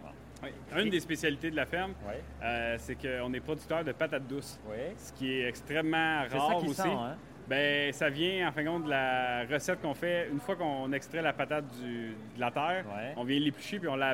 Une 0.78 0.90
des 0.90 1.00
spécialités 1.00 1.50
de 1.50 1.56
la 1.56 1.66
ferme, 1.66 1.94
Oui. 2.08 2.16
euh, 2.44 2.76
c'est 2.78 2.96
qu'on 2.96 3.34
est 3.34 3.40
producteur 3.40 3.84
de 3.84 3.92
patates 3.92 4.28
douces, 4.28 4.60
Oui. 4.70 4.94
ce 4.98 5.14
qui 5.14 5.32
est 5.32 5.48
extrêmement 5.48 6.24
ça 6.30 6.38
rare 6.38 6.58
qui 6.60 6.68
aussi. 6.68 6.82
sent, 6.82 6.90
hein? 6.90 7.16
Ben, 7.50 7.94
ça 7.94 8.10
vient 8.10 8.50
en 8.50 8.52
fin 8.52 8.64
de 8.64 8.68
compte 8.68 8.84
de 8.86 8.90
la 8.90 9.44
recette 9.50 9.82
qu'on 9.82 9.94
fait 9.94 10.28
une 10.30 10.40
fois 10.40 10.56
qu'on 10.58 10.92
extrait 10.92 11.22
la 11.22 11.32
patate 11.32 11.66
du- 11.82 12.10
de 12.36 12.40
la 12.40 12.52
terre. 12.52 12.84
Ouais. 12.94 13.14
On 13.16 13.24
vient 13.24 13.40
l'éplucher 13.40 13.80
puis 13.80 13.88
on 13.88 13.96
la, 13.96 14.14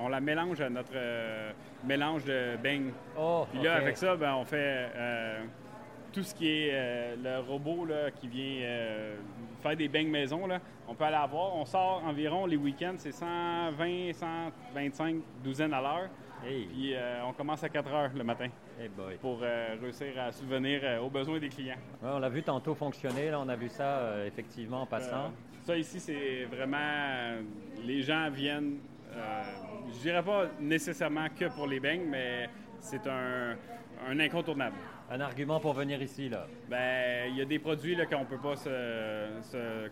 on 0.00 0.08
la 0.08 0.20
mélange 0.20 0.60
à 0.60 0.68
notre 0.68 0.90
euh, 0.94 1.52
mélange 1.84 2.24
de 2.24 2.56
beignes. 2.60 2.90
Oh, 3.16 3.46
Puis 3.52 3.62
là, 3.62 3.74
avec 3.76 3.96
ça, 3.96 4.16
ben, 4.16 4.34
on 4.34 4.44
fait 4.44 4.88
euh, 4.96 5.42
tout 6.12 6.24
ce 6.24 6.34
qui 6.34 6.48
est 6.48 6.70
euh, 6.72 7.14
le 7.22 7.48
robot 7.48 7.84
là, 7.86 8.10
qui 8.10 8.26
vient 8.26 8.66
faire 9.62 9.76
des 9.76 9.86
beignes 9.88 10.10
maison. 10.10 10.48
Là. 10.48 10.58
On 10.88 10.94
peut 10.94 11.04
aller 11.04 11.14
avoir. 11.16 11.54
On 11.54 11.64
sort 11.64 12.02
environ 12.04 12.46
les 12.46 12.56
week-ends, 12.56 12.94
c'est 12.98 13.12
120, 13.12 14.12
125 14.12 15.16
douzaines 15.44 15.72
à 15.72 15.80
l'heure. 15.80 16.08
Hey, 16.44 16.66
Puis 16.66 16.94
euh, 16.94 17.24
on 17.24 17.32
commence 17.32 17.62
à 17.62 17.68
4 17.68 17.92
heures 17.92 18.10
le 18.16 18.24
matin 18.24 18.48
hey 18.80 18.88
boy. 18.88 19.16
pour 19.20 19.38
euh, 19.42 19.76
réussir 19.80 20.08
à 20.20 20.32
subvenir 20.32 20.80
euh, 20.82 20.98
aux 20.98 21.08
besoins 21.08 21.38
des 21.38 21.48
clients. 21.48 21.76
Ouais, 22.02 22.10
on 22.12 22.18
l'a 22.18 22.28
vu 22.28 22.42
tantôt 22.42 22.74
fonctionner, 22.74 23.30
là, 23.30 23.38
on 23.40 23.48
a 23.48 23.54
vu 23.54 23.68
ça 23.68 24.26
effectivement 24.26 24.82
en 24.82 24.86
passant. 24.86 25.32
Ça 25.62 25.76
ici, 25.76 26.00
c'est 26.00 26.44
vraiment. 26.46 27.38
les 27.84 28.02
gens 28.02 28.28
viennent. 28.30 28.78
je 29.94 30.00
dirais 30.00 30.22
pas 30.22 30.46
nécessairement 30.58 31.28
que 31.28 31.44
pour 31.54 31.68
les 31.68 31.78
beignes, 31.78 32.08
mais 32.08 32.48
c'est 32.80 33.06
un, 33.06 33.56
un 34.08 34.18
incontournable. 34.18 34.76
Un 35.12 35.20
argument 35.20 35.60
pour 35.60 35.74
venir 35.74 36.02
ici, 36.02 36.28
là. 36.28 36.48
Ben, 36.68 37.30
il 37.30 37.36
y 37.36 37.40
a 37.42 37.44
des 37.44 37.60
produits 37.60 37.94
là, 37.94 38.06
qu'on 38.06 38.24
peut 38.24 38.38
pas 38.38 38.56
se, 38.56 39.28
se 39.42 39.90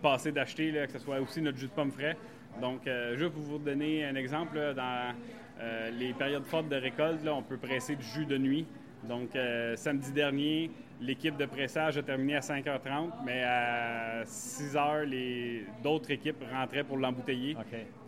passer 0.00 0.32
d'acheter, 0.32 0.70
là, 0.70 0.86
que 0.86 0.92
ce 0.92 0.98
soit 1.00 1.20
aussi 1.20 1.42
notre 1.42 1.58
jus 1.58 1.66
de 1.66 1.72
pomme 1.72 1.92
frais. 1.92 2.16
Donc, 2.60 2.82
juste 3.14 3.32
pour 3.32 3.42
vous 3.42 3.58
donner 3.58 4.04
un 4.06 4.14
exemple, 4.14 4.56
là, 4.56 4.72
dans 4.74 5.14
euh, 5.62 5.90
les 5.90 6.12
périodes 6.12 6.44
fortes 6.44 6.68
de 6.68 6.76
récolte, 6.76 7.24
là, 7.24 7.34
on 7.34 7.42
peut 7.42 7.56
presser 7.56 7.96
du 7.96 8.04
jus 8.04 8.26
de 8.26 8.36
nuit. 8.38 8.66
Donc, 9.04 9.34
euh, 9.34 9.74
samedi 9.76 10.12
dernier, 10.12 10.70
l'équipe 11.00 11.36
de 11.36 11.46
pressage 11.46 11.98
a 11.98 12.02
terminé 12.02 12.36
à 12.36 12.40
5h30, 12.40 13.10
mais 13.24 13.42
à 13.42 14.22
6h, 14.24 15.02
les... 15.04 15.64
d'autres 15.82 16.10
équipes 16.12 16.42
rentraient 16.52 16.84
pour 16.84 16.96
l'embouteiller. 16.98 17.56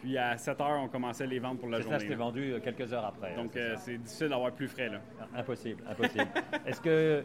Puis 0.00 0.16
à 0.18 0.36
7h, 0.36 0.78
on 0.84 0.88
commençait 0.88 1.26
les 1.26 1.38
ventes 1.40 1.58
pour 1.58 1.68
la 1.68 1.78
C'est 1.78 1.82
ça, 1.84 1.88
journée. 1.90 2.04
c'était 2.04 2.14
vendu 2.14 2.52
euh, 2.52 2.60
quelques 2.60 2.92
heures 2.92 3.06
après. 3.06 3.34
Donc, 3.34 3.50
c'est 3.78 3.94
euh, 3.94 3.98
difficile 3.98 4.28
d'avoir 4.28 4.52
plus 4.52 4.68
frais. 4.68 4.88
Là. 4.88 5.00
Impossible, 5.36 5.82
impossible. 5.90 6.28
Est-ce 6.66 6.80
que 6.80 7.24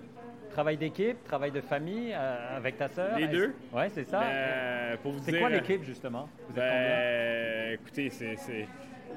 travail 0.50 0.78
d'équipe, 0.78 1.24
travail 1.24 1.52
de 1.52 1.62
famille 1.62 2.12
euh, 2.14 2.58
avec 2.58 2.78
ta 2.78 2.88
sœur 2.88 3.18
Les 3.20 3.28
deux. 3.28 3.54
Ouais, 3.72 3.90
c'est 3.90 4.06
ça. 4.06 4.22
Ben, 4.22 4.98
pour 5.04 5.12
vous 5.12 5.20
c'est 5.24 5.38
quoi 5.40 5.50
l'équipe 5.50 5.84
justement? 5.84 6.28
Vous 6.50 6.58
êtes 6.58 6.66
Ben, 6.66 7.74
écoutez, 7.74 8.10
c'est- 8.10 8.36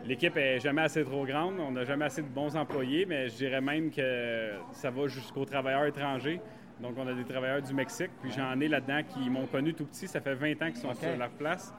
l'équipe 0.04 0.37
est 0.37 0.61
jamais 0.61 0.82
assez 0.82 1.04
trop 1.04 1.25
grande. 1.25 1.54
On 1.61 1.71
n'a 1.73 1.85
jamais 1.85 2.04
assez 2.06 2.23
de 2.23 2.28
bons 2.28 2.56
employés, 2.56 3.06
mais 3.06 3.28
je 3.28 3.35
dirais 3.37 3.61
même 3.61 3.90
que 3.90 4.50
ça 4.73 4.90
va 4.90 5.06
jusqu'aux 5.06 5.44
travailleurs 5.44 5.85
étrangers. 5.85 6.40
Donc, 6.80 6.94
on 6.99 7.06
a 7.06 7.12
des 7.14 7.25
travailleurs 7.25 7.62
du 7.62 7.73
Mexique, 7.75 8.11
puis 8.21 8.32
j'en 8.32 8.59
ai 8.61 8.66
là-dedans 8.68 9.02
qui 9.02 9.30
m'ont 9.30 9.47
connu 9.47 9.73
tout 9.75 9.85
petit. 9.85 10.09
Ça 10.09 10.21
fait 10.21 10.35
20 10.35 10.62
ans 10.62 10.66
qu'ils 10.66 10.76
sont 10.76 10.94
sur 10.94 11.16
leur 11.16 11.30
place. 11.30 11.73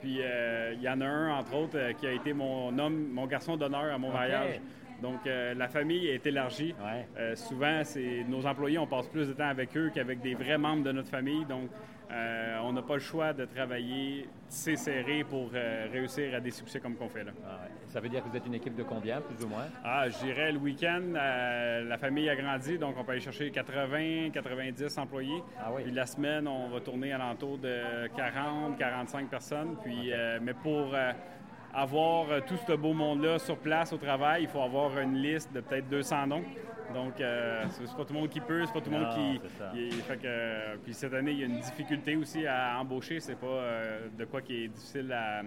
Puis, 0.00 0.18
euh, 0.20 0.74
il 0.74 0.82
y 0.82 0.88
en 0.88 1.00
a 1.00 1.06
un, 1.06 1.38
entre 1.38 1.54
autres, 1.54 1.76
euh, 1.78 1.92
qui 1.92 2.06
a 2.06 2.12
été 2.12 2.32
mon 2.32 2.76
homme, 2.78 3.08
mon 3.12 3.26
garçon 3.26 3.56
d'honneur 3.56 3.92
à 3.92 3.98
mon 3.98 4.08
OK. 4.08 4.14
mariage. 4.14 4.60
Donc, 5.02 5.26
euh, 5.26 5.54
la 5.54 5.68
famille 5.68 6.08
est 6.08 6.26
élargie. 6.26 6.74
Ouais. 6.80 7.06
Euh, 7.18 7.34
souvent, 7.36 7.80
c'est 7.84 8.24
nos 8.28 8.46
employés, 8.46 8.78
on 8.78 8.86
passe 8.86 9.08
plus 9.08 9.28
de 9.28 9.32
temps 9.32 9.48
avec 9.48 9.76
eux 9.76 9.90
qu'avec 9.94 10.20
des 10.20 10.34
vrais 10.34 10.58
membres 10.58 10.84
de 10.84 10.92
notre 10.92 11.08
famille. 11.08 11.44
Donc, 11.46 11.70
euh, 12.10 12.58
on 12.64 12.72
n'a 12.72 12.82
pas 12.82 12.94
le 12.94 13.00
choix 13.00 13.32
de 13.32 13.44
travailler 13.44 14.28
tissé 14.48 14.74
serré 14.74 15.22
pour 15.22 15.50
réussir 15.52 16.34
à 16.34 16.40
des 16.40 16.50
succès 16.50 16.80
comme 16.80 16.96
qu'on 16.96 17.08
fait 17.08 17.22
là. 17.22 17.30
Ah 17.44 17.60
ouais. 17.62 17.70
Ça 17.86 18.00
veut 18.00 18.08
dire 18.08 18.24
que 18.24 18.28
vous 18.28 18.36
êtes 18.36 18.46
une 18.46 18.54
équipe 18.54 18.74
de 18.74 18.82
combien, 18.82 19.20
plus 19.20 19.44
ou 19.44 19.48
moins? 19.48 19.66
Ah, 19.84 20.08
je 20.08 20.18
dirais 20.24 20.50
le 20.50 20.58
week-end, 20.58 21.02
la 21.12 21.98
famille 21.98 22.28
a 22.28 22.34
grandi, 22.34 22.78
donc 22.78 22.96
on 22.98 23.04
peut 23.04 23.12
aller 23.12 23.20
chercher 23.20 23.52
80, 23.52 24.30
90 24.32 24.98
employés. 24.98 25.40
Ah 25.60 25.70
oui. 25.72 25.84
Puis 25.84 25.92
la 25.92 26.04
semaine, 26.06 26.48
on 26.48 26.68
va 26.68 26.80
tourner 26.80 27.12
alentour 27.12 27.58
de 27.58 28.08
40, 28.16 28.76
45 28.76 29.28
personnes. 29.28 29.76
Puis, 29.84 30.10
mais 30.42 30.54
pour 30.54 30.92
euh, 30.92 31.12
avoir 31.72 32.30
euh, 32.30 32.40
tout 32.46 32.56
ce 32.66 32.72
beau 32.72 32.92
monde-là 32.92 33.38
sur 33.38 33.56
place 33.56 33.92
au 33.92 33.96
travail, 33.98 34.42
il 34.42 34.48
faut 34.48 34.62
avoir 34.62 34.98
une 34.98 35.14
liste 35.14 35.52
de 35.52 35.60
peut-être 35.60 35.88
200 35.88 36.26
noms. 36.26 36.44
Donc, 36.94 37.20
euh, 37.20 37.64
c'est 37.70 37.96
pas 37.96 38.04
tout 38.04 38.12
le 38.12 38.20
monde 38.20 38.28
qui 38.28 38.40
peut, 38.40 38.64
c'est 38.66 38.72
pas 38.72 38.80
tout 38.80 38.90
le 38.90 38.98
monde 38.98 39.08
qui. 39.14 40.00
fait 40.02 40.16
que, 40.16 40.22
euh, 40.24 40.76
puis 40.82 40.92
cette 40.92 41.14
année, 41.14 41.32
il 41.32 41.38
y 41.38 41.42
a 41.42 41.46
une 41.46 41.60
difficulté 41.60 42.16
aussi 42.16 42.46
à 42.46 42.78
embaucher. 42.80 43.20
C'est 43.20 43.38
pas 43.38 43.46
euh, 43.46 44.08
de 44.18 44.24
quoi 44.24 44.42
qui 44.42 44.64
est 44.64 44.68
difficile 44.68 45.12
à. 45.12 45.42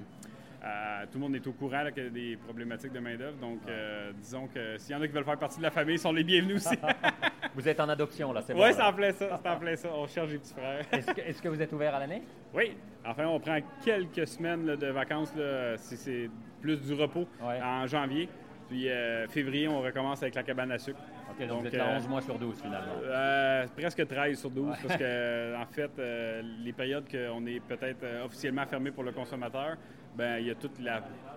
À- 0.63 1.05
tout 1.07 1.17
le 1.17 1.19
monde 1.19 1.35
est 1.35 1.45
au 1.47 1.51
courant 1.53 1.83
là, 1.83 1.91
qu'il 1.91 2.03
y 2.03 2.07
a 2.07 2.09
des 2.09 2.37
problématiques 2.37 2.93
de 2.93 2.99
main-d'œuvre. 2.99 3.37
Donc, 3.37 3.59
euh, 3.67 4.11
disons 4.15 4.47
que 4.47 4.77
s'il 4.77 4.95
y 4.95 4.97
en 4.97 5.01
a 5.01 5.07
qui 5.07 5.13
veulent 5.13 5.23
faire 5.25 5.37
partie 5.37 5.57
de 5.57 5.63
la 5.63 5.71
famille, 5.71 5.95
ils 5.95 5.99
sont 5.99 6.11
les 6.13 6.23
bienvenus 6.23 6.65
aussi. 6.65 6.75
Vous 7.55 7.67
êtes 7.67 7.79
en 7.79 7.89
adoption 7.89 8.33
là, 8.33 8.41
c'est 8.41 8.53
bon. 8.53 8.63
oui, 8.63 8.71
c'est 8.73 8.81
en 8.81 8.93
plein 8.93 9.11
ça. 9.11 9.39
C'est 9.43 9.49
en 9.49 9.59
plein 9.59 9.75
ça. 9.75 9.89
On 9.93 10.07
cherche 10.07 10.29
des 10.29 10.39
petits 10.39 10.53
frères. 10.53 10.85
Est-ce 10.91 11.11
que, 11.11 11.21
est-ce 11.21 11.41
que 11.41 11.49
vous 11.49 11.61
êtes 11.61 11.71
ouvert 11.73 11.93
à 11.93 11.99
l'année? 11.99 12.23
Oui, 12.53 12.75
enfin, 13.05 13.25
on 13.27 13.39
prend 13.39 13.59
quelques 13.85 14.25
semaines 14.27 14.65
là, 14.65 14.75
de 14.75 14.87
vacances, 14.87 15.35
là, 15.35 15.77
si 15.77 15.95
c'est 15.97 16.29
plus 16.61 16.81
du 16.81 16.93
repos, 16.93 17.27
Ouais. 17.43 17.59
en 17.61 17.85
janvier. 17.85 18.27
Puis 18.69 18.89
euh, 18.89 19.27
février, 19.27 19.67
on 19.67 19.81
recommence 19.81 20.23
avec 20.23 20.33
la 20.33 20.41
cabane 20.41 20.71
à 20.71 20.79
sucre. 20.79 20.99
Ok, 21.29 21.45
donc, 21.47 21.61
vous 21.61 21.67
êtes 21.67 21.73
là 21.73 21.89
euh, 21.93 21.97
11 21.97 22.07
mois 22.07 22.21
sur 22.21 22.39
12 22.39 22.59
finalement. 22.59 22.93
euh, 23.03 23.67
presque 23.77 24.07
13 24.07 24.39
sur 24.39 24.49
12, 24.49 24.75
parce 24.81 24.97
que, 24.97 25.03
euh, 25.03 25.57
en 25.61 25.65
fait, 25.65 25.91
euh, 25.99 26.41
les 26.63 26.73
périodes 26.73 27.05
qu'on 27.11 27.45
est 27.45 27.59
peut-être 27.59 28.03
euh, 28.03 28.25
officiellement 28.25 28.65
fermé 28.65 28.89
pour 28.91 29.03
le 29.03 29.11
consommateur, 29.11 29.75
ben 30.15 30.37
il 30.39 30.47
y 30.47 30.51
a 30.51 30.55
tout 30.55 30.71
le 30.79 30.91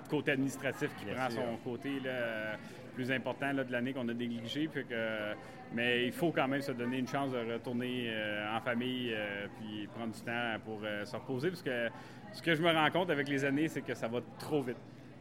côté 0.09 0.33
administratif 0.33 0.91
qui 0.99 1.05
Bien 1.07 1.15
prend 1.15 1.31
sûr. 1.31 1.43
son 1.43 1.57
côté 1.69 2.01
là, 2.01 2.57
plus 2.95 3.11
important 3.11 3.53
là, 3.53 3.65
de 3.65 3.73
l'année 3.73 3.93
qu'on 3.93 4.09
a 4.09 4.15
négligé. 4.15 4.69
Puis 4.69 4.85
que, 4.85 5.35
mais 5.75 6.07
il 6.07 6.13
faut 6.13 6.31
quand 6.33 6.49
même 6.49 6.63
se 6.63 6.73
donner 6.73 6.99
une 6.99 7.09
chance 7.09 7.33
de 7.33 7.39
retourner 7.53 8.07
euh, 8.09 8.57
en 8.57 8.61
famille 8.61 9.13
euh, 9.13 9.47
puis 9.59 9.87
prendre 9.95 10.13
du 10.13 10.21
temps 10.21 10.57
pour 10.65 10.81
euh, 10.85 11.05
se 11.05 11.17
reposer. 11.17 11.51
Parce 11.51 11.63
que 11.63 11.89
ce 12.33 12.43
que 12.43 12.55
je 12.55 12.63
me 12.63 12.73
rends 12.73 12.91
compte 12.91 13.11
avec 13.11 13.29
les 13.29 13.45
années, 13.45 13.69
c'est 13.69 13.83
que 13.83 13.95
ça 13.95 14.09
va 14.09 14.21
trop 14.39 14.63
vite. 14.63 14.79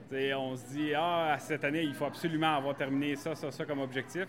T'sais, 0.10 0.34
on 0.36 0.56
se 0.56 0.66
dit, 0.68 0.94
ah, 0.96 1.36
cette 1.40 1.64
année, 1.64 1.82
il 1.82 1.94
faut 1.96 2.06
absolument 2.06 2.56
avoir 2.56 2.76
terminé 2.76 3.16
ça, 3.16 3.34
ça, 3.34 3.52
ça 3.52 3.66
comme 3.66 3.80
objectif. 3.80 4.28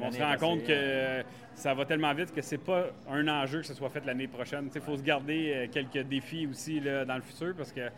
On 0.00 0.10
se 0.10 0.20
rend 0.22 0.36
compte 0.36 0.64
que 0.64 1.22
ça 1.54 1.74
va 1.74 1.84
tellement 1.86 2.12
vite 2.12 2.32
que 2.32 2.42
c'est 2.42 2.58
pas 2.58 2.86
un 3.10 3.26
enjeu 3.28 3.60
que 3.60 3.66
ce 3.66 3.74
soit 3.74 3.88
fait 3.88 4.04
l'année 4.04 4.28
prochaine. 4.28 4.68
Il 4.74 4.80
faut 4.80 4.96
se 4.96 5.02
garder 5.02 5.52
euh, 5.54 5.66
quelques 5.70 6.06
défis 6.06 6.46
aussi 6.46 6.80
là, 6.80 7.04
dans 7.04 7.16
le 7.16 7.22
futur 7.22 7.54
parce 7.56 7.72
que 7.72 7.88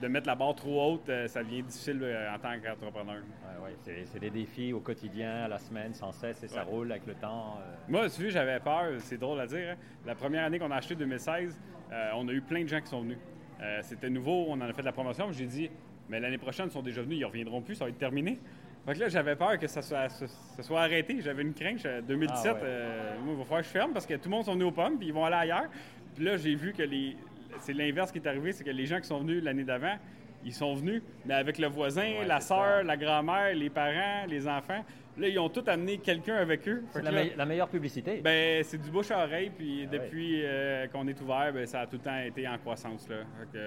de 0.00 0.08
mettre 0.08 0.26
la 0.26 0.34
barre 0.34 0.54
trop 0.54 0.92
haute, 0.94 1.08
euh, 1.08 1.26
ça 1.28 1.42
devient 1.42 1.62
difficile 1.62 2.00
euh, 2.02 2.34
en 2.34 2.38
tant 2.38 2.54
qu'entrepreneur. 2.60 3.16
Ouais, 3.16 3.64
ouais, 3.70 4.04
c'est, 4.04 4.18
des 4.18 4.30
défis 4.30 4.72
au 4.72 4.80
quotidien, 4.80 5.44
à 5.44 5.48
la 5.48 5.58
semaine, 5.58 5.94
sans 5.94 6.12
cesse, 6.12 6.42
et 6.42 6.48
ça 6.48 6.60
Ouais. 6.64 6.70
roule 6.70 6.90
avec 6.92 7.06
le 7.06 7.14
temps. 7.14 7.58
euh. 7.60 7.74
Moi, 7.88 8.08
tu 8.10 8.22
vois, 8.22 8.30
j'avais 8.30 8.58
peur, 8.60 8.92
c'est 8.98 9.18
drôle 9.18 9.40
à 9.40 9.46
dire. 9.46 9.70
hein. 9.72 9.76
La 10.06 10.14
première 10.14 10.44
année 10.44 10.58
qu'on 10.58 10.70
a 10.70 10.76
acheté 10.76 10.94
2016, 10.94 11.58
euh, 11.92 12.10
on 12.16 12.28
a 12.28 12.32
eu 12.32 12.40
plein 12.40 12.62
de 12.62 12.68
gens 12.68 12.80
qui 12.80 12.88
sont 12.88 13.02
venus. 13.02 13.18
Euh, 13.62 13.78
C'était 13.82 14.10
nouveau, 14.10 14.46
on 14.48 14.54
en 14.54 14.60
a 14.62 14.72
fait 14.72 14.80
de 14.82 14.86
la 14.86 14.92
promotion. 14.92 15.30
J'ai 15.32 15.46
dit, 15.46 15.70
mais 16.08 16.18
l'année 16.20 16.38
prochaine, 16.38 16.66
ils 16.66 16.72
sont 16.72 16.82
déjà 16.82 17.02
venus, 17.02 17.18
ils 17.18 17.24
reviendront 17.24 17.62
plus, 17.62 17.76
ça 17.76 17.84
va 17.84 17.90
être 17.90 17.98
terminé. 17.98 18.38
Fait 18.84 18.92
que 18.94 18.98
là, 19.00 19.08
j'avais 19.08 19.36
peur 19.36 19.58
que 19.58 19.66
ça 19.66 19.80
soit, 19.80 20.10
ça, 20.10 20.26
ça 20.26 20.62
soit 20.62 20.82
arrêté. 20.82 21.20
J'avais 21.22 21.40
une 21.42 21.54
crainte. 21.54 21.78
Je- 21.78 22.00
2017, 22.02 22.56
Ah 22.60 23.16
moi, 23.24 23.32
il 23.32 23.38
va 23.38 23.44
falloir 23.44 23.60
que 23.62 23.66
je 23.66 23.72
ferme 23.72 23.92
parce 23.94 24.04
que 24.04 24.12
tout 24.14 24.28
le 24.28 24.30
monde 24.32 24.44
sont 24.44 24.52
venus 24.52 24.66
aux 24.66 24.72
pommes, 24.72 24.98
puis 24.98 25.06
ils 25.06 25.14
vont 25.14 25.24
aller 25.24 25.36
ailleurs. 25.36 25.70
Puis 26.14 26.24
là, 26.24 26.36
j'ai 26.36 26.54
vu 26.54 26.74
que 26.74 26.82
les. 26.82 27.16
C'est 27.60 27.72
l'inverse 27.72 28.12
qui 28.12 28.18
est 28.18 28.26
arrivé, 28.26 28.52
c'est 28.52 28.64
que 28.64 28.70
les 28.70 28.86
gens 28.86 29.00
qui 29.00 29.06
sont 29.08 29.18
venus 29.20 29.42
l'année 29.42 29.64
d'avant, 29.64 29.96
ils 30.44 30.52
sont 30.52 30.74
venus, 30.74 31.02
mais 31.24 31.34
avec 31.34 31.58
le 31.58 31.68
voisin, 31.68 32.02
Ouais, 32.20 32.26
la 32.26 32.40
sœur, 32.40 32.82
la 32.84 32.96
grand-mère, 32.96 33.54
les 33.54 33.70
parents, 33.70 34.26
les 34.28 34.46
enfants. 34.46 34.84
Là, 35.16 35.28
ils 35.28 35.38
ont 35.38 35.48
tous 35.48 35.66
amené 35.70 35.98
quelqu'un 35.98 36.34
avec 36.34 36.66
eux. 36.68 36.82
C'est 36.92 37.00
la, 37.02 37.10
là- 37.12 37.24
me- 37.24 37.36
la 37.36 37.46
meilleure 37.46 37.68
publicité. 37.68 38.20
ben, 38.22 38.64
c'est 38.64 38.82
du 38.82 38.90
bouche 38.90 39.12
à 39.12 39.24
oreille, 39.24 39.50
puis 39.56 39.84
Ah 39.86 39.92
depuis 39.92 40.40
euh, 40.44 40.86
qu'on 40.88 41.06
est 41.06 41.18
ouvert, 41.22 41.52
ben, 41.54 41.64
ça 41.66 41.82
a 41.82 41.86
tout 41.86 41.96
le 41.96 42.02
temps 42.02 42.18
été 42.18 42.46
en 42.48 42.58
croissance. 42.58 43.08
Là, 43.08 43.18
que, 43.52 43.58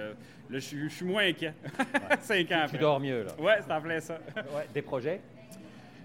là 0.52 0.58
je 0.58 0.58
suis- 0.88 1.04
moins 1.06 1.24
inquiet. 1.26 1.54
Cinq 2.20 2.40
ans 2.42 2.46
tu 2.48 2.54
après. 2.54 2.78
dors 2.78 3.00
mieux 3.00 3.24
là. 3.24 3.30
Ouais, 3.40 3.56
c'est 3.66 3.72
en 3.72 3.80
plein 3.80 3.98
ça. 3.98 4.18
Ouais, 4.54 4.66
des 4.74 4.82
projets? 4.82 5.20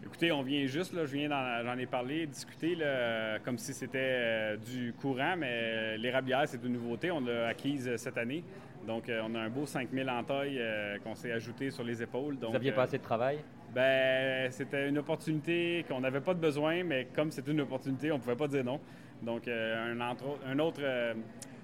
Écoutez, 0.06 0.32
on 0.32 0.42
vient 0.44 0.66
juste, 0.68 0.94
là, 0.94 1.06
je 1.06 1.14
viens 1.16 1.30
j'en 1.64 1.78
ai 1.78 1.86
parlé, 1.86 2.28
discuter 2.28 2.76
là, 2.76 3.40
comme 3.40 3.58
si 3.58 3.74
c'était 3.74 3.98
euh, 4.00 4.58
du 4.58 4.94
courant, 4.94 5.36
mais 5.38 5.50
euh, 5.52 5.98
l'érablière, 5.98 6.44
c'est 6.46 6.64
une 6.64 6.74
nouveauté. 6.74 7.10
On 7.10 7.22
l'a 7.22 7.48
acquise 7.48 7.88
euh, 7.88 7.98
cette 7.98 8.18
année. 8.18 8.44
Donc, 8.86 9.06
on 9.10 9.34
a 9.36 9.40
un 9.40 9.50
beau 9.50 9.66
5000 9.66 10.10
en 10.10 10.24
taille 10.26 10.62
qu'on 11.06 11.16
s'est 11.16 11.32
ajouté 11.32 11.72
sur 11.72 11.86
les 11.86 12.04
épaules. 12.04 12.38
Donc, 12.38 12.50
Vous 12.50 12.56
aviez 12.58 12.72
euh, 12.72 12.76
pas 12.76 12.84
assez 12.84 12.98
de 12.98 13.04
travail? 13.04 13.40
Ben, 13.74 14.52
c'était 14.52 14.90
une 14.90 14.98
opportunité 14.98 15.86
qu'on 15.88 16.02
n'avait 16.02 16.20
pas 16.20 16.34
de 16.34 16.40
besoin, 16.42 16.84
mais 16.84 17.08
comme 17.16 17.32
c'est 17.32 17.48
une 17.48 17.62
opportunité, 17.62 18.12
on 18.12 18.18
ne 18.18 18.22
pouvait 18.22 18.36
pas 18.36 18.50
dire 18.50 18.66
non. 18.66 18.82
Donc, 19.22 19.48
un, 19.48 20.02
entre- 20.02 20.38
un 20.46 20.60
autre 20.60 20.82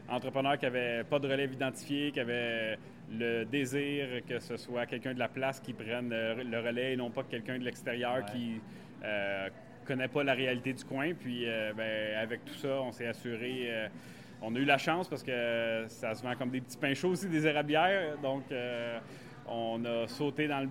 entrepreneur 0.08 0.58
qui 0.58 0.66
avait 0.66 1.04
pas 1.04 1.20
de 1.20 1.28
relève 1.28 1.52
identifié, 1.52 2.12
qui 2.14 2.22
avait 2.22 2.78
le 3.12 3.44
désir 3.46 4.08
que 4.28 4.40
ce 4.40 4.58
soit 4.58 4.86
quelqu'un 4.86 5.14
de 5.14 5.20
la 5.20 5.28
place 5.28 5.60
qui 5.60 5.74
prenne 5.74 6.12
euh, 6.14 6.44
le 6.44 6.60
relais 6.60 6.94
et 6.94 6.98
non 6.98 7.10
pas 7.10 7.24
quelqu'un 7.24 7.58
de 7.58 7.64
l'extérieur 7.64 8.18
Ouais. 8.18 8.26
qui 8.32 8.62
euh, 9.04 9.50
connaît 9.86 10.08
pas 10.08 10.24
la 10.24 10.34
réalité 10.34 10.74
du 10.74 10.84
coin. 10.84 11.14
Puis, 11.14 11.46
euh, 11.48 11.74
ben, 11.76 12.18
avec 12.18 12.46
tout 12.46 12.54
ça, 12.54 12.82
on 12.82 12.92
s'est 12.92 13.08
assuré. 13.08 13.68
euh, 13.70 13.88
on 14.42 14.56
a 14.56 14.60
eu 14.60 14.66
la 14.66 14.78
chance 14.78 15.08
parce 15.10 15.24
que 15.24 15.86
ça 15.88 16.14
se 16.14 16.24
vend 16.24 16.36
comme 16.36 16.50
des 16.50 16.62
petits 16.62 16.78
pains 16.78 16.94
chauds 16.94 17.10
aussi, 17.10 17.28
des 17.28 17.46
érablières. 17.46 18.18
Donc, 18.22 18.44
on 19.48 19.84
a 19.84 20.08
sauté 20.08 20.48
dans 20.48 20.62
le, 20.62 20.70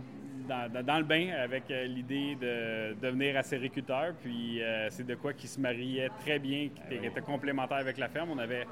dans, 0.83 0.97
le 0.97 1.05
bain 1.05 1.29
avec 1.39 1.65
l'idée 1.69 2.35
de 2.41 2.95
devenir 2.95 3.37
acériculteur. 3.37 4.15
Puis 4.23 4.63
c'est 4.89 5.07
de 5.07 5.15
quoi 5.17 5.35
qui 5.35 5.47
se 5.47 5.61
mariait 5.61 6.09
très 6.21 6.39
bien, 6.39 6.71
qui, 6.89 6.95
était 6.95 7.21
complémentaire 7.21 7.77
avec 7.77 7.99
la 7.99 8.09
ferme. 8.09 8.31
On 8.31 8.39
avait 8.39 8.67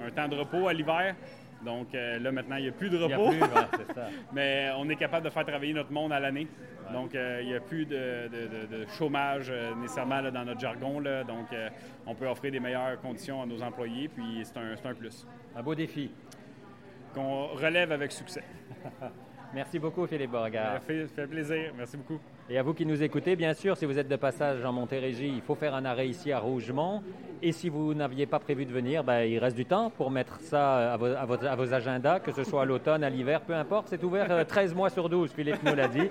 un 0.00 0.10
temps 0.10 0.28
de 0.28 0.36
repos 0.36 0.68
à 0.68 0.72
l'hiver. 0.72 1.16
Donc 1.64 1.88
là, 1.92 2.32
maintenant, 2.32 2.56
il 2.56 2.62
n'y 2.62 2.68
a 2.68 2.72
plus 2.72 2.90
de 2.90 2.98
repos. 2.98 3.32
Mais 4.32 4.70
on 4.76 4.88
est 4.88 4.96
capable 4.96 5.24
de 5.24 5.30
faire 5.30 5.44
travailler 5.44 5.72
notre 5.72 5.92
monde 5.92 6.12
à 6.12 6.20
l'année. 6.20 6.46
Donc, 6.92 7.10
il 7.14 7.46
n'y 7.46 7.54
a 7.54 7.60
plus 7.60 7.84
de, 7.84 8.86
chômage 8.96 9.52
nécessairement 9.80 10.22
dans 10.22 10.44
notre 10.44 10.60
jargon. 10.60 11.00
Donc, 11.00 11.48
on 12.06 12.14
peut 12.14 12.26
offrir 12.26 12.52
des 12.52 12.60
meilleures 12.60 13.00
conditions 13.00 13.42
à 13.42 13.46
nos 13.46 13.62
employés. 13.62 14.08
Puis, 14.08 14.42
c'est 14.44 14.56
un, 14.56 14.90
un 14.90 14.94
plus. 14.94 15.26
Un 15.56 15.62
beau 15.62 15.74
défi. 15.74 16.10
Qu'on 17.14 17.46
relève 17.48 17.92
avec 17.92 18.12
succès. 18.12 18.44
Merci 19.54 19.78
beaucoup, 19.78 20.06
Philippe 20.06 20.30
Beauregard. 20.30 20.74
Ça 20.74 20.80
fait, 20.80 21.06
fait, 21.08 21.26
plaisir. 21.26 21.72
Merci 21.76 21.96
beaucoup. 21.96 22.20
Et 22.50 22.56
à 22.56 22.62
vous 22.62 22.72
qui 22.72 22.86
nous 22.86 23.02
écoutez, 23.02 23.36
bien 23.36 23.52
sûr, 23.52 23.76
si 23.76 23.84
vous 23.84 23.98
êtes 23.98 24.08
de 24.08 24.16
passage 24.16 24.64
en 24.64 24.72
Montérégie, 24.72 25.28
il 25.28 25.42
faut 25.42 25.54
faire 25.54 25.74
un 25.74 25.84
arrêt 25.84 26.08
ici 26.08 26.32
à 26.32 26.38
Rougemont. 26.38 27.02
Et 27.42 27.52
si 27.52 27.68
vous 27.68 27.92
n'aviez 27.92 28.24
pas 28.24 28.38
prévu 28.38 28.64
de 28.64 28.72
venir, 28.72 29.04
ben, 29.04 29.20
il 29.20 29.38
reste 29.38 29.54
du 29.54 29.66
temps 29.66 29.90
pour 29.90 30.10
mettre 30.10 30.40
ça 30.40 30.94
à 30.94 30.96
vos, 30.96 31.06
à 31.06 31.54
vos, 31.56 31.74
agendas, 31.74 32.20
que 32.20 32.32
ce 32.32 32.44
soit 32.44 32.62
à 32.62 32.64
l'automne, 32.64 33.04
à 33.04 33.10
l'hiver, 33.10 33.42
peu 33.42 33.52
importe. 33.52 33.88
C'est 33.90 34.02
ouvert 34.02 34.46
13 34.46 34.72
euh, 34.72 34.74
mois 34.74 34.88
sur 34.88 35.10
12, 35.10 35.30
Philippe 35.30 35.62
nous 35.62 35.74
l'a 35.74 35.88
dit. 35.88 36.08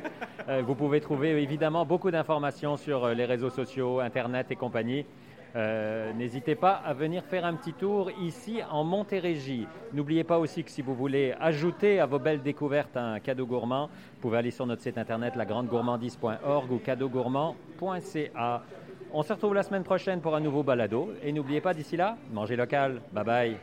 Euh, 0.47 0.61
vous 0.61 0.75
pouvez 0.75 1.01
trouver 1.01 1.31
évidemment 1.41 1.87
beaucoup 1.87 2.11
d'informations 2.11 2.77
sur 2.77 3.03
euh, 3.03 3.13
les 3.15 3.25
réseaux 3.25 3.49
sociaux, 3.49 3.99
Internet 3.99 4.51
et 4.51 4.55
compagnie. 4.55 5.05
Euh, 5.55 6.13
n'hésitez 6.13 6.55
pas 6.55 6.73
à 6.73 6.93
venir 6.93 7.23
faire 7.23 7.45
un 7.45 7.53
petit 7.53 7.73
tour 7.73 8.11
ici 8.21 8.59
en 8.69 8.83
Montérégie. 8.83 9.67
N'oubliez 9.93 10.23
pas 10.23 10.37
aussi 10.39 10.63
que 10.63 10.69
si 10.71 10.81
vous 10.81 10.93
voulez 10.93 11.33
ajouter 11.39 11.99
à 11.99 12.05
vos 12.05 12.19
belles 12.19 12.41
découvertes 12.41 12.95
un 12.97 13.19
cadeau 13.19 13.45
gourmand, 13.45 13.87
vous 13.87 14.21
pouvez 14.21 14.37
aller 14.37 14.51
sur 14.51 14.65
notre 14.65 14.81
site 14.81 14.97
internet 14.97 15.35
lagrandegourmandise.org 15.35 16.71
ou 16.71 16.77
cadeaugourmand.ca. 16.79 18.63
On 19.13 19.23
se 19.23 19.33
retrouve 19.33 19.53
la 19.53 19.63
semaine 19.63 19.83
prochaine 19.83 20.19
pour 20.19 20.35
un 20.35 20.41
nouveau 20.41 20.63
balado 20.63 21.13
et 21.23 21.31
n'oubliez 21.31 21.61
pas 21.61 21.73
d'ici 21.73 21.95
là, 21.95 22.17
mangez 22.31 22.55
local. 22.55 23.01
Bye 23.13 23.23
bye. 23.23 23.57